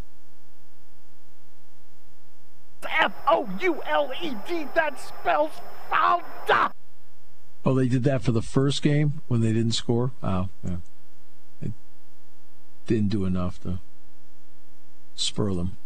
F 2.89 3.13
O 3.27 3.49
U 3.61 3.83
L 3.85 4.13
E 4.23 4.33
D, 4.47 4.67
that 4.75 5.01
spells 5.01 5.51
founder! 5.91 6.71
Oh, 7.67 7.75
they 7.75 7.89
did 7.89 8.05
that 8.05 8.23
for 8.23 8.31
the 8.31 8.43
first 8.43 8.81
game 8.81 9.21
when 9.27 9.41
they 9.41 9.53
didn't 9.53 9.73
score. 9.73 10.13
Oh, 10.23 10.49
yeah. 10.63 10.77
It 11.61 11.73
didn't 12.87 13.09
do 13.09 13.25
enough 13.25 13.61
to 13.63 13.81
spur 15.17 15.53
them. 15.53 15.77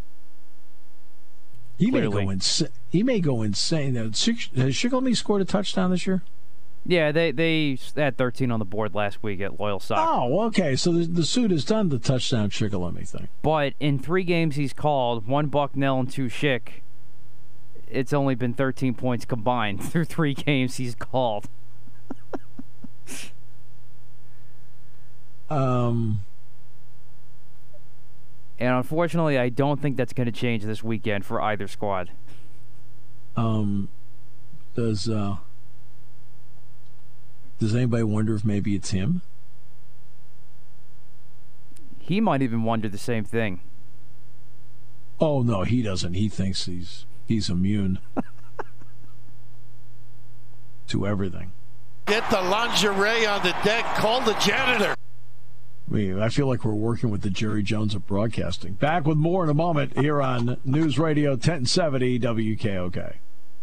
He 1.78 1.90
Clearly. 1.90 2.08
may 2.08 2.24
go 2.24 2.30
insane. 2.30 2.68
He 2.90 3.02
may 3.02 3.20
go 3.20 3.40
insane. 3.40 3.94
Has 3.94 4.12
Shikellamy 4.12 5.16
scored 5.16 5.40
a 5.40 5.46
touchdown 5.46 5.90
this 5.90 6.06
year? 6.06 6.22
Yeah, 6.84 7.12
they 7.12 7.30
they 7.32 7.78
had 7.96 8.18
13 8.18 8.50
on 8.50 8.58
the 8.58 8.66
board 8.66 8.94
last 8.94 9.22
week 9.22 9.40
at 9.40 9.52
Loyalsock. 9.52 9.96
Oh, 9.96 10.42
okay. 10.48 10.76
So 10.76 10.92
the, 10.92 11.06
the 11.06 11.24
suit 11.24 11.50
has 11.50 11.64
done 11.64 11.88
the 11.88 11.98
touchdown 11.98 12.50
Shikellamy 12.50 13.08
thing. 13.08 13.28
But 13.40 13.72
in 13.80 13.98
three 13.98 14.24
games 14.24 14.56
he's 14.56 14.74
called, 14.74 15.26
one 15.26 15.46
Bucknell 15.46 16.00
and 16.00 16.10
two 16.10 16.26
Schick, 16.26 16.82
it's 17.88 18.12
only 18.12 18.34
been 18.34 18.52
13 18.52 18.92
points 18.92 19.24
combined 19.24 19.82
through 19.90 20.04
three 20.04 20.34
games 20.34 20.76
he's 20.76 20.94
called. 20.94 21.48
Um, 25.50 26.20
And 28.58 28.74
unfortunately, 28.76 29.38
I 29.38 29.48
don't 29.48 29.80
think 29.82 29.96
that's 29.96 30.12
going 30.12 30.26
to 30.26 30.32
change 30.32 30.62
this 30.64 30.82
weekend 30.84 31.24
for 31.24 31.40
either 31.40 31.66
squad. 31.66 32.10
um, 33.36 33.88
does 34.76 35.08
uh, 35.08 35.36
does 37.58 37.74
anybody 37.74 38.02
wonder 38.04 38.34
if 38.34 38.44
maybe 38.44 38.74
it's 38.76 38.90
him? 38.90 39.22
He 41.98 42.20
might 42.20 42.42
even 42.42 42.62
wonder 42.64 42.88
the 42.88 42.98
same 42.98 43.24
thing. 43.24 43.60
Oh 45.20 45.42
no, 45.42 45.62
he 45.64 45.82
doesn't. 45.82 46.14
He 46.14 46.28
thinks 46.28 46.66
he's 46.66 47.06
he's 47.26 47.48
immune 47.50 47.98
to 50.88 51.06
everything. 51.06 51.52
Get 52.06 52.28
the 52.30 52.40
lingerie 52.42 53.26
on 53.26 53.42
the 53.42 53.54
deck. 53.64 53.84
Call 53.96 54.20
the 54.20 54.34
janitor. 54.34 54.94
I 55.92 56.28
feel 56.28 56.46
like 56.46 56.64
we're 56.64 56.72
working 56.72 57.10
with 57.10 57.22
the 57.22 57.30
Jerry 57.30 57.64
Jones 57.64 57.96
of 57.96 58.06
broadcasting. 58.06 58.74
Back 58.74 59.06
with 59.06 59.18
more 59.18 59.42
in 59.42 59.50
a 59.50 59.54
moment 59.54 59.98
here 59.98 60.22
on 60.22 60.58
News 60.64 61.00
Radio 61.00 61.30
1070 61.30 62.20
WKOK. 62.20 63.14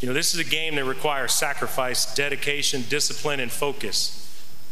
You 0.00 0.08
know, 0.08 0.14
this 0.14 0.34
is 0.34 0.40
a 0.40 0.44
game 0.44 0.74
that 0.74 0.84
requires 0.84 1.32
sacrifice, 1.32 2.12
dedication, 2.14 2.84
discipline, 2.88 3.40
and 3.40 3.50
focus. 3.50 4.20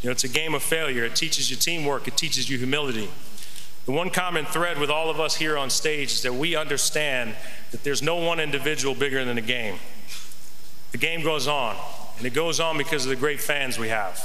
You 0.03 0.09
know, 0.09 0.13
it's 0.13 0.25
a 0.25 0.29
game 0.29 0.55
of 0.55 0.63
failure. 0.63 1.05
It 1.05 1.15
teaches 1.15 1.51
you 1.51 1.57
teamwork, 1.57 2.09
it 2.09 2.17
teaches 2.17 2.51
you 2.51 2.59
humility. 2.59 3.09
The 3.87 3.93
one 3.93 4.11
common 4.11 4.45
thread 4.45 4.79
with 4.79 4.91
all 4.91 5.11
of 5.11 5.19
us 5.19 5.37
here 5.37 5.59
on 5.59 5.69
stage 5.71 6.13
is 6.13 6.23
that 6.23 6.35
we 6.35 6.55
understand 6.55 7.35
that 7.73 7.83
there's 7.83 8.03
no 8.03 8.17
one 8.17 8.39
individual 8.39 8.95
bigger 8.95 9.25
than 9.25 9.37
the 9.37 9.43
game. 9.43 9.77
The 10.93 10.99
game 10.99 11.23
goes 11.23 11.49
on, 11.49 11.77
and 12.19 12.27
it 12.27 12.35
goes 12.35 12.61
on 12.61 12.79
because 12.79 13.05
of 13.05 13.11
the 13.11 13.17
great 13.17 13.41
fans 13.41 13.79
we 13.79 13.89
have. 13.89 14.21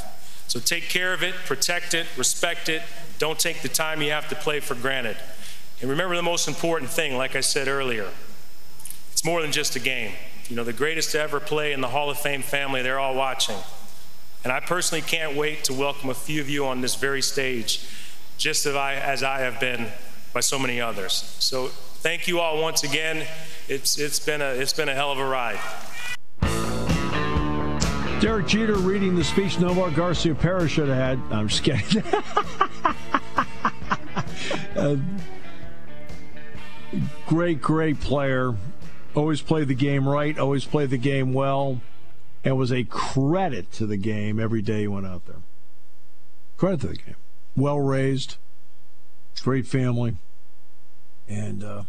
So 0.48 0.60
take 0.60 0.90
care 0.90 1.14
of 1.14 1.24
it, 1.24 1.34
protect 1.46 1.94
it, 1.94 2.06
respect 2.18 2.70
it. 2.70 2.82
Don't 3.20 3.40
take 3.40 3.62
the 3.62 3.70
time 3.70 4.02
you 4.02 4.12
have 4.12 4.30
to 4.30 4.36
play 4.36 4.60
for 4.60 4.76
granted. 4.76 5.18
And 5.82 5.90
remember 5.90 6.16
the 6.16 6.22
most 6.22 6.48
important 6.48 6.92
thing, 6.92 7.18
like 7.18 7.36
I 7.36 7.42
said 7.42 7.68
earlier 7.68 8.10
it's 9.18 9.26
more 9.26 9.42
than 9.42 9.52
just 9.52 9.76
a 9.76 9.80
game. 9.80 10.12
You 10.50 10.56
know, 10.56 10.64
the 10.64 10.74
greatest 10.74 11.12
to 11.12 11.20
ever 11.20 11.42
play 11.42 11.74
in 11.74 11.82
the 11.82 11.90
Hall 11.90 12.10
of 12.10 12.18
Fame 12.18 12.42
family, 12.42 12.82
they're 12.82 13.00
all 13.00 13.16
watching. 13.16 13.58
And 14.44 14.54
I 14.54 14.62
personally 14.62 15.02
can't 15.02 15.36
wait 15.36 15.66
to 15.66 15.74
welcome 15.74 16.10
a 16.10 16.14
few 16.14 16.40
of 16.40 16.50
you 16.50 16.66
on 16.66 16.80
this 16.80 16.96
very 16.96 17.22
stage, 17.22 17.86
just 18.38 18.66
as 18.66 18.74
I, 18.74 18.94
as 18.96 19.24
I 19.24 19.40
have 19.40 19.60
been 19.60 19.88
by 20.34 20.40
so 20.40 20.58
many 20.58 20.80
others. 20.80 21.36
So 21.40 21.68
thank 21.68 22.30
you 22.30 22.40
all 22.40 22.62
once 22.62 22.84
again. 22.84 23.28
It's, 23.68 24.00
it's, 24.00 24.20
been 24.20 24.42
a, 24.42 24.52
it's 24.52 24.72
been 24.72 24.88
a 24.88 24.94
hell 24.94 25.12
of 25.12 25.20
a 25.20 25.28
ride. 25.28 25.60
Derek 28.22 28.48
Jeter 28.48 28.76
reading 28.76 29.16
the 29.16 29.24
speech 29.24 29.58
Nomar 29.58 29.92
Garciaparra 29.92 30.70
should 30.70 30.88
have 30.88 31.20
had. 31.20 31.20
I'm 31.32 31.50
just 31.50 31.64
kidding. 31.64 32.04
Uh, 34.76 34.96
great, 37.26 37.60
great 37.60 38.00
player. 38.00 38.56
Always 39.18 39.42
played 39.42 39.68
the 39.68 39.74
game 39.74 40.08
right, 40.08 40.38
always 40.38 40.66
played 40.66 40.92
the 40.92 40.98
game 41.00 41.34
well, 41.34 41.82
and 42.44 42.56
was 42.56 42.72
a 42.72 42.84
credit 42.84 43.72
to 43.72 43.88
the 43.88 43.98
game 43.98 44.40
every 44.40 44.62
day 44.62 44.82
he 44.82 44.88
went 44.88 45.08
out 45.08 45.26
there. 45.26 45.42
Credit 46.56 46.82
to 46.82 46.88
the 46.90 46.98
game. 46.98 47.16
Well 47.56 47.80
raised, 47.80 48.36
great 49.42 49.66
family, 49.66 50.18
and 51.28 51.64
uh, 51.64 51.84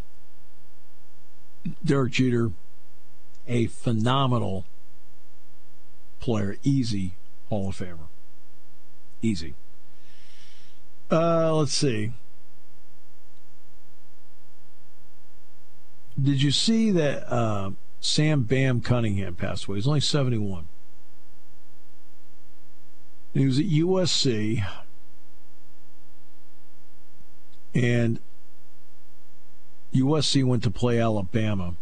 Derek 1.85 2.13
Jeter, 2.13 2.49
a 3.47 3.67
phenomenal 3.67 4.65
player, 6.19 6.57
easy 6.63 7.13
Hall 7.49 7.69
of 7.69 7.77
Famer. 7.77 8.07
Easy. 9.21 9.53
Uh, 11.11 11.53
let's 11.53 11.73
see. 11.73 12.13
Did 16.23 16.41
you 16.41 16.51
see 16.51 16.91
that 16.91 17.31
uh, 17.31 17.71
Sam 17.99 18.43
Bam 18.43 18.81
Cunningham 18.81 19.35
passed 19.35 19.65
away? 19.65 19.77
He's 19.77 19.87
only 19.87 19.99
71. 19.99 20.67
He 23.33 23.45
was 23.45 23.59
at 23.59 23.65
USC. 23.65 24.65
And 27.75 28.19
USC 29.93 30.43
went 30.43 30.63
to 30.63 30.71
play 30.71 30.99
Alabama. 30.99 31.75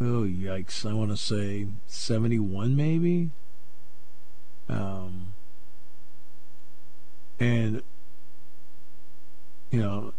Oh, 0.00 0.24
yikes. 0.24 0.88
I 0.88 0.92
want 0.94 1.10
to 1.12 1.16
say 1.16 1.68
71, 1.86 2.74
maybe? 2.74 3.30
Um, 4.68 5.32
and, 7.38 7.82
you 9.70 9.80
know, 9.80 10.12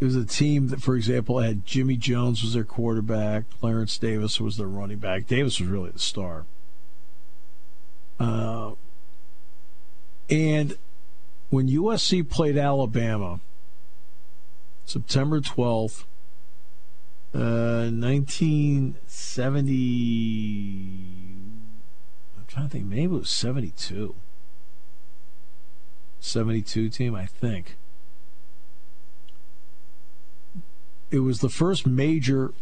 it 0.00 0.04
was 0.04 0.16
a 0.16 0.24
team 0.24 0.68
that, 0.68 0.82
for 0.82 0.96
example, 0.96 1.38
had 1.38 1.64
Jimmy 1.64 1.96
Jones 1.96 2.42
was 2.42 2.54
their 2.54 2.64
quarterback, 2.64 3.44
Clarence 3.60 3.96
Davis 3.96 4.40
was 4.40 4.56
their 4.56 4.66
running 4.66 4.98
back. 4.98 5.26
Davis 5.26 5.60
was 5.60 5.68
really 5.68 5.90
the 5.90 5.98
star. 5.98 6.44
Uh, 8.18 8.72
and 10.28 10.76
when 11.50 11.68
USC 11.68 12.28
played 12.28 12.56
Alabama, 12.56 13.40
September 14.84 15.40
12th, 15.40 16.04
uh, 17.34 17.90
1970. 17.90 19.74
I'm 22.36 22.46
trying 22.46 22.66
to 22.66 22.70
think. 22.70 22.86
Maybe 22.86 23.02
it 23.02 23.10
was 23.10 23.30
72. 23.30 24.14
72 26.20 26.88
team, 26.90 27.14
I 27.14 27.26
think. 27.26 27.76
It 31.14 31.22
was 31.22 31.38
the 31.38 31.48
first 31.48 31.86
major 31.86 32.52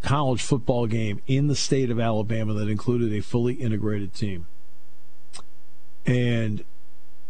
college 0.00 0.40
football 0.40 0.86
game 0.86 1.20
in 1.26 1.48
the 1.48 1.56
state 1.56 1.90
of 1.90 1.98
Alabama 1.98 2.54
that 2.54 2.68
included 2.68 3.12
a 3.12 3.20
fully 3.20 3.54
integrated 3.54 4.14
team. 4.14 4.46
And 6.06 6.62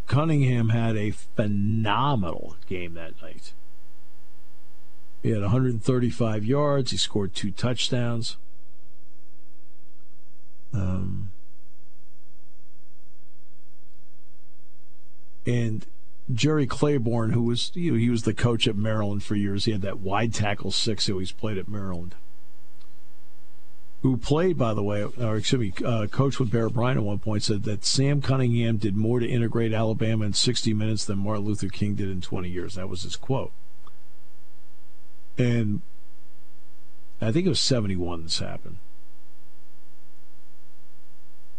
Cunningham 0.06 0.68
had 0.68 0.94
a 0.98 1.12
phenomenal 1.12 2.56
game 2.66 2.92
that 2.92 3.14
night. 3.22 3.54
He 5.22 5.30
had 5.30 5.40
135 5.40 6.44
yards. 6.44 6.90
He 6.90 6.98
scored 6.98 7.34
two 7.34 7.52
touchdowns. 7.52 8.36
Um, 10.74 11.30
and 15.46 15.86
Jerry 16.32 16.66
Claiborne, 16.66 17.30
who 17.30 17.42
was 17.42 17.70
you 17.74 17.92
know, 17.92 17.98
he 17.98 18.10
was 18.10 18.24
the 18.24 18.34
coach 18.34 18.66
at 18.66 18.76
Maryland 18.76 19.22
for 19.22 19.36
years. 19.36 19.64
He 19.64 19.72
had 19.72 19.82
that 19.82 20.00
wide 20.00 20.34
tackle 20.34 20.72
six 20.72 21.06
who 21.06 21.18
he's 21.18 21.32
played 21.32 21.58
at 21.58 21.68
Maryland. 21.68 22.14
Who 24.02 24.16
played, 24.16 24.58
by 24.58 24.74
the 24.74 24.82
way, 24.82 25.02
or 25.02 25.36
excuse 25.36 25.60
me, 25.60 25.86
uh, 25.86 26.06
coach 26.06 26.38
with 26.38 26.50
Bear 26.50 26.68
Bryant 26.68 26.98
at 26.98 27.04
one 27.04 27.18
point 27.18 27.42
said 27.42 27.62
that 27.64 27.84
Sam 27.84 28.20
Cunningham 28.20 28.76
did 28.76 28.96
more 28.96 29.20
to 29.20 29.26
integrate 29.26 29.72
Alabama 29.72 30.26
in 30.26 30.32
60 30.32 30.74
minutes 30.74 31.04
than 31.04 31.18
Martin 31.18 31.44
Luther 31.44 31.68
King 31.68 31.94
did 31.94 32.08
in 32.08 32.20
20 32.20 32.48
years. 32.48 32.74
That 32.74 32.88
was 32.88 33.02
his 33.02 33.16
quote. 33.16 33.52
And 35.38 35.82
I 37.20 37.32
think 37.32 37.46
it 37.46 37.50
was 37.50 37.60
71 37.60 38.24
this 38.24 38.38
happened. 38.38 38.78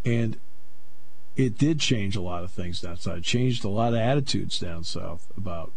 And 0.06 0.38
it 1.38 1.56
did 1.56 1.80
change 1.80 2.16
a 2.16 2.22
lot 2.22 2.44
of 2.44 2.50
things 2.50 2.82
down 2.82 2.98
south. 2.98 3.18
It 3.18 3.24
changed 3.24 3.64
a 3.64 3.70
lot 3.70 3.94
of 3.94 4.00
attitudes 4.00 4.60
down 4.60 4.84
south 4.84 5.32
about. 5.38 5.72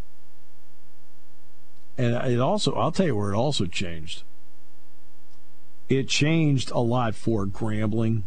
And 1.99 2.15
it 2.15 2.41
also, 2.41 2.73
I'll 2.73 2.91
tell 2.91 3.07
you 3.07 3.17
where 3.17 3.33
it 3.33 3.37
also 3.37 3.67
changed. 3.67 4.23
It 5.91 6.09
changed 6.09 6.71
a 6.71 6.79
lot 6.79 7.15
for 7.15 7.47
Grambling, 7.47 8.23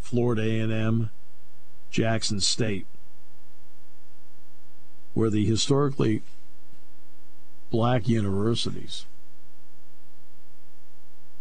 Florida 0.00 0.42
A&M, 0.42 1.08
Jackson 1.90 2.40
State, 2.40 2.86
where 5.14 5.30
the 5.30 5.46
historically 5.46 6.22
black 7.70 8.06
universities 8.06 9.06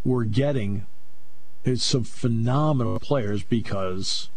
were 0.06 0.24
getting 0.24 0.86
some 1.76 2.06
phenomenal 2.06 3.00
players 3.00 3.44
because 3.44 4.30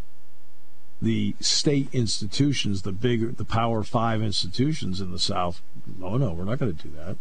the 1.03 1.34
state 1.40 1.88
institutions, 1.92 2.82
the 2.82 2.92
big, 2.92 3.36
the 3.36 3.44
Power 3.44 3.82
Five 3.82 4.22
institutions 4.22 5.00
in 5.00 5.11
the 5.11 5.18
South, 5.18 5.61
oh 6.00 6.16
no, 6.16 6.32
we're 6.32 6.44
not 6.44 6.61
going 6.61 6.74
to 6.74 6.82
do 6.82 6.94
that. 6.96 7.16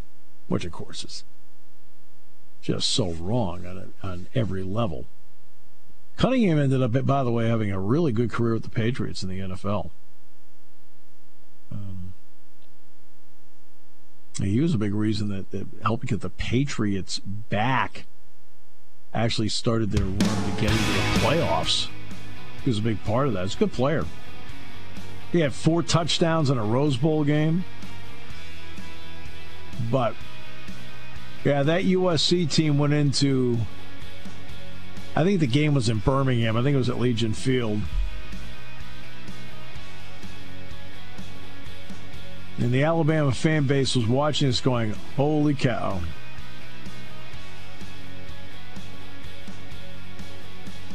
Which, 0.47 0.65
of 0.65 0.71
course, 0.71 1.03
is 1.03 1.23
just 2.61 2.89
so 2.89 3.11
wrong 3.11 3.65
on, 3.65 3.77
a, 4.03 4.07
on 4.07 4.27
every 4.35 4.61
level. 4.61 5.05
Cunningham 6.15 6.59
ended 6.59 6.83
up, 6.83 7.05
by 7.05 7.23
the 7.23 7.31
way, 7.31 7.47
having 7.47 7.71
a 7.71 7.79
really 7.79 8.11
good 8.11 8.29
career 8.29 8.53
with 8.53 8.63
the 8.63 8.69
Patriots 8.69 9.23
in 9.23 9.29
the 9.29 9.39
NFL. 9.39 9.89
Um, 11.71 12.13
he 14.39 14.59
was 14.59 14.75
a 14.75 14.77
big 14.77 14.93
reason 14.93 15.29
that, 15.29 15.49
that 15.49 15.65
helped 15.81 16.05
get 16.05 16.21
the 16.21 16.29
Patriots 16.29 17.17
back. 17.19 18.05
Actually, 19.11 19.49
started 19.49 19.91
their 19.91 20.05
run 20.05 20.19
to 20.19 20.61
get 20.61 20.69
into 20.69 20.83
the 20.83 21.19
playoffs. 21.19 21.87
He 22.63 22.69
was 22.69 22.79
a 22.79 22.81
big 22.81 23.03
part 23.03 23.27
of 23.27 23.33
that. 23.33 23.43
He's 23.43 23.55
a 23.55 23.59
good 23.59 23.73
player. 23.73 24.05
He 25.31 25.39
had 25.39 25.53
four 25.53 25.81
touchdowns 25.81 26.49
in 26.49 26.57
a 26.57 26.63
Rose 26.63 26.97
Bowl 26.97 27.23
game. 27.23 27.63
But 29.89 30.15
yeah, 31.43 31.63
that 31.63 31.83
USC 31.83 32.51
team 32.51 32.77
went 32.77 32.93
into. 32.93 33.57
I 35.15 35.23
think 35.23 35.39
the 35.39 35.47
game 35.47 35.73
was 35.73 35.89
in 35.89 35.97
Birmingham. 35.99 36.55
I 36.55 36.63
think 36.63 36.75
it 36.75 36.77
was 36.77 36.89
at 36.89 36.99
Legion 36.99 37.33
Field. 37.33 37.81
And 42.57 42.71
the 42.71 42.83
Alabama 42.83 43.31
fan 43.31 43.65
base 43.65 43.95
was 43.95 44.05
watching 44.05 44.47
this 44.47 44.61
going, 44.61 44.93
holy 45.15 45.55
cow. 45.55 46.01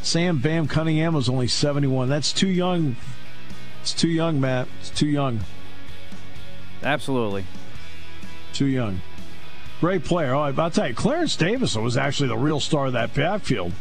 Sam 0.06 0.38
Bam 0.38 0.68
Cunningham 0.68 1.14
was 1.14 1.28
only 1.28 1.48
71. 1.48 2.08
That's 2.08 2.32
too 2.32 2.46
young. 2.46 2.94
It's 3.82 3.92
too 3.92 4.08
young, 4.08 4.40
Matt. 4.40 4.68
It's 4.78 4.90
too 4.90 5.08
young. 5.08 5.40
Absolutely. 6.80 7.44
Too 8.52 8.66
young. 8.66 9.00
Great 9.80 10.04
player. 10.04 10.32
Oh, 10.32 10.42
I'll 10.42 10.70
tell 10.70 10.88
you, 10.88 10.94
Clarence 10.94 11.34
Davis 11.34 11.74
was 11.74 11.96
actually 11.96 12.28
the 12.28 12.36
real 12.36 12.60
star 12.60 12.86
of 12.86 12.92
that 12.92 13.14
backfield. 13.14 13.72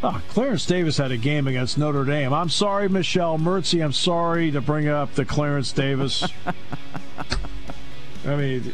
Oh, 0.00 0.22
Clarence 0.28 0.64
Davis 0.64 0.96
had 0.96 1.10
a 1.10 1.16
game 1.16 1.48
against 1.48 1.76
Notre 1.76 2.04
Dame. 2.04 2.32
I'm 2.32 2.50
sorry, 2.50 2.88
Michelle 2.88 3.36
Mertzi. 3.36 3.84
I'm 3.84 3.92
sorry 3.92 4.52
to 4.52 4.60
bring 4.60 4.86
up 4.86 5.14
the 5.14 5.24
Clarence 5.24 5.72
Davis. 5.72 6.24
I 8.24 8.36
mean, 8.36 8.72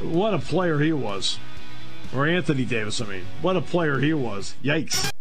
what 0.00 0.32
a 0.32 0.38
player 0.38 0.78
he 0.78 0.92
was. 0.92 1.40
Or 2.14 2.24
Anthony 2.24 2.64
Davis, 2.64 3.00
I 3.00 3.06
mean. 3.06 3.24
What 3.40 3.56
a 3.56 3.62
player 3.62 3.98
he 3.98 4.14
was. 4.14 4.54
Yikes. 4.62 5.11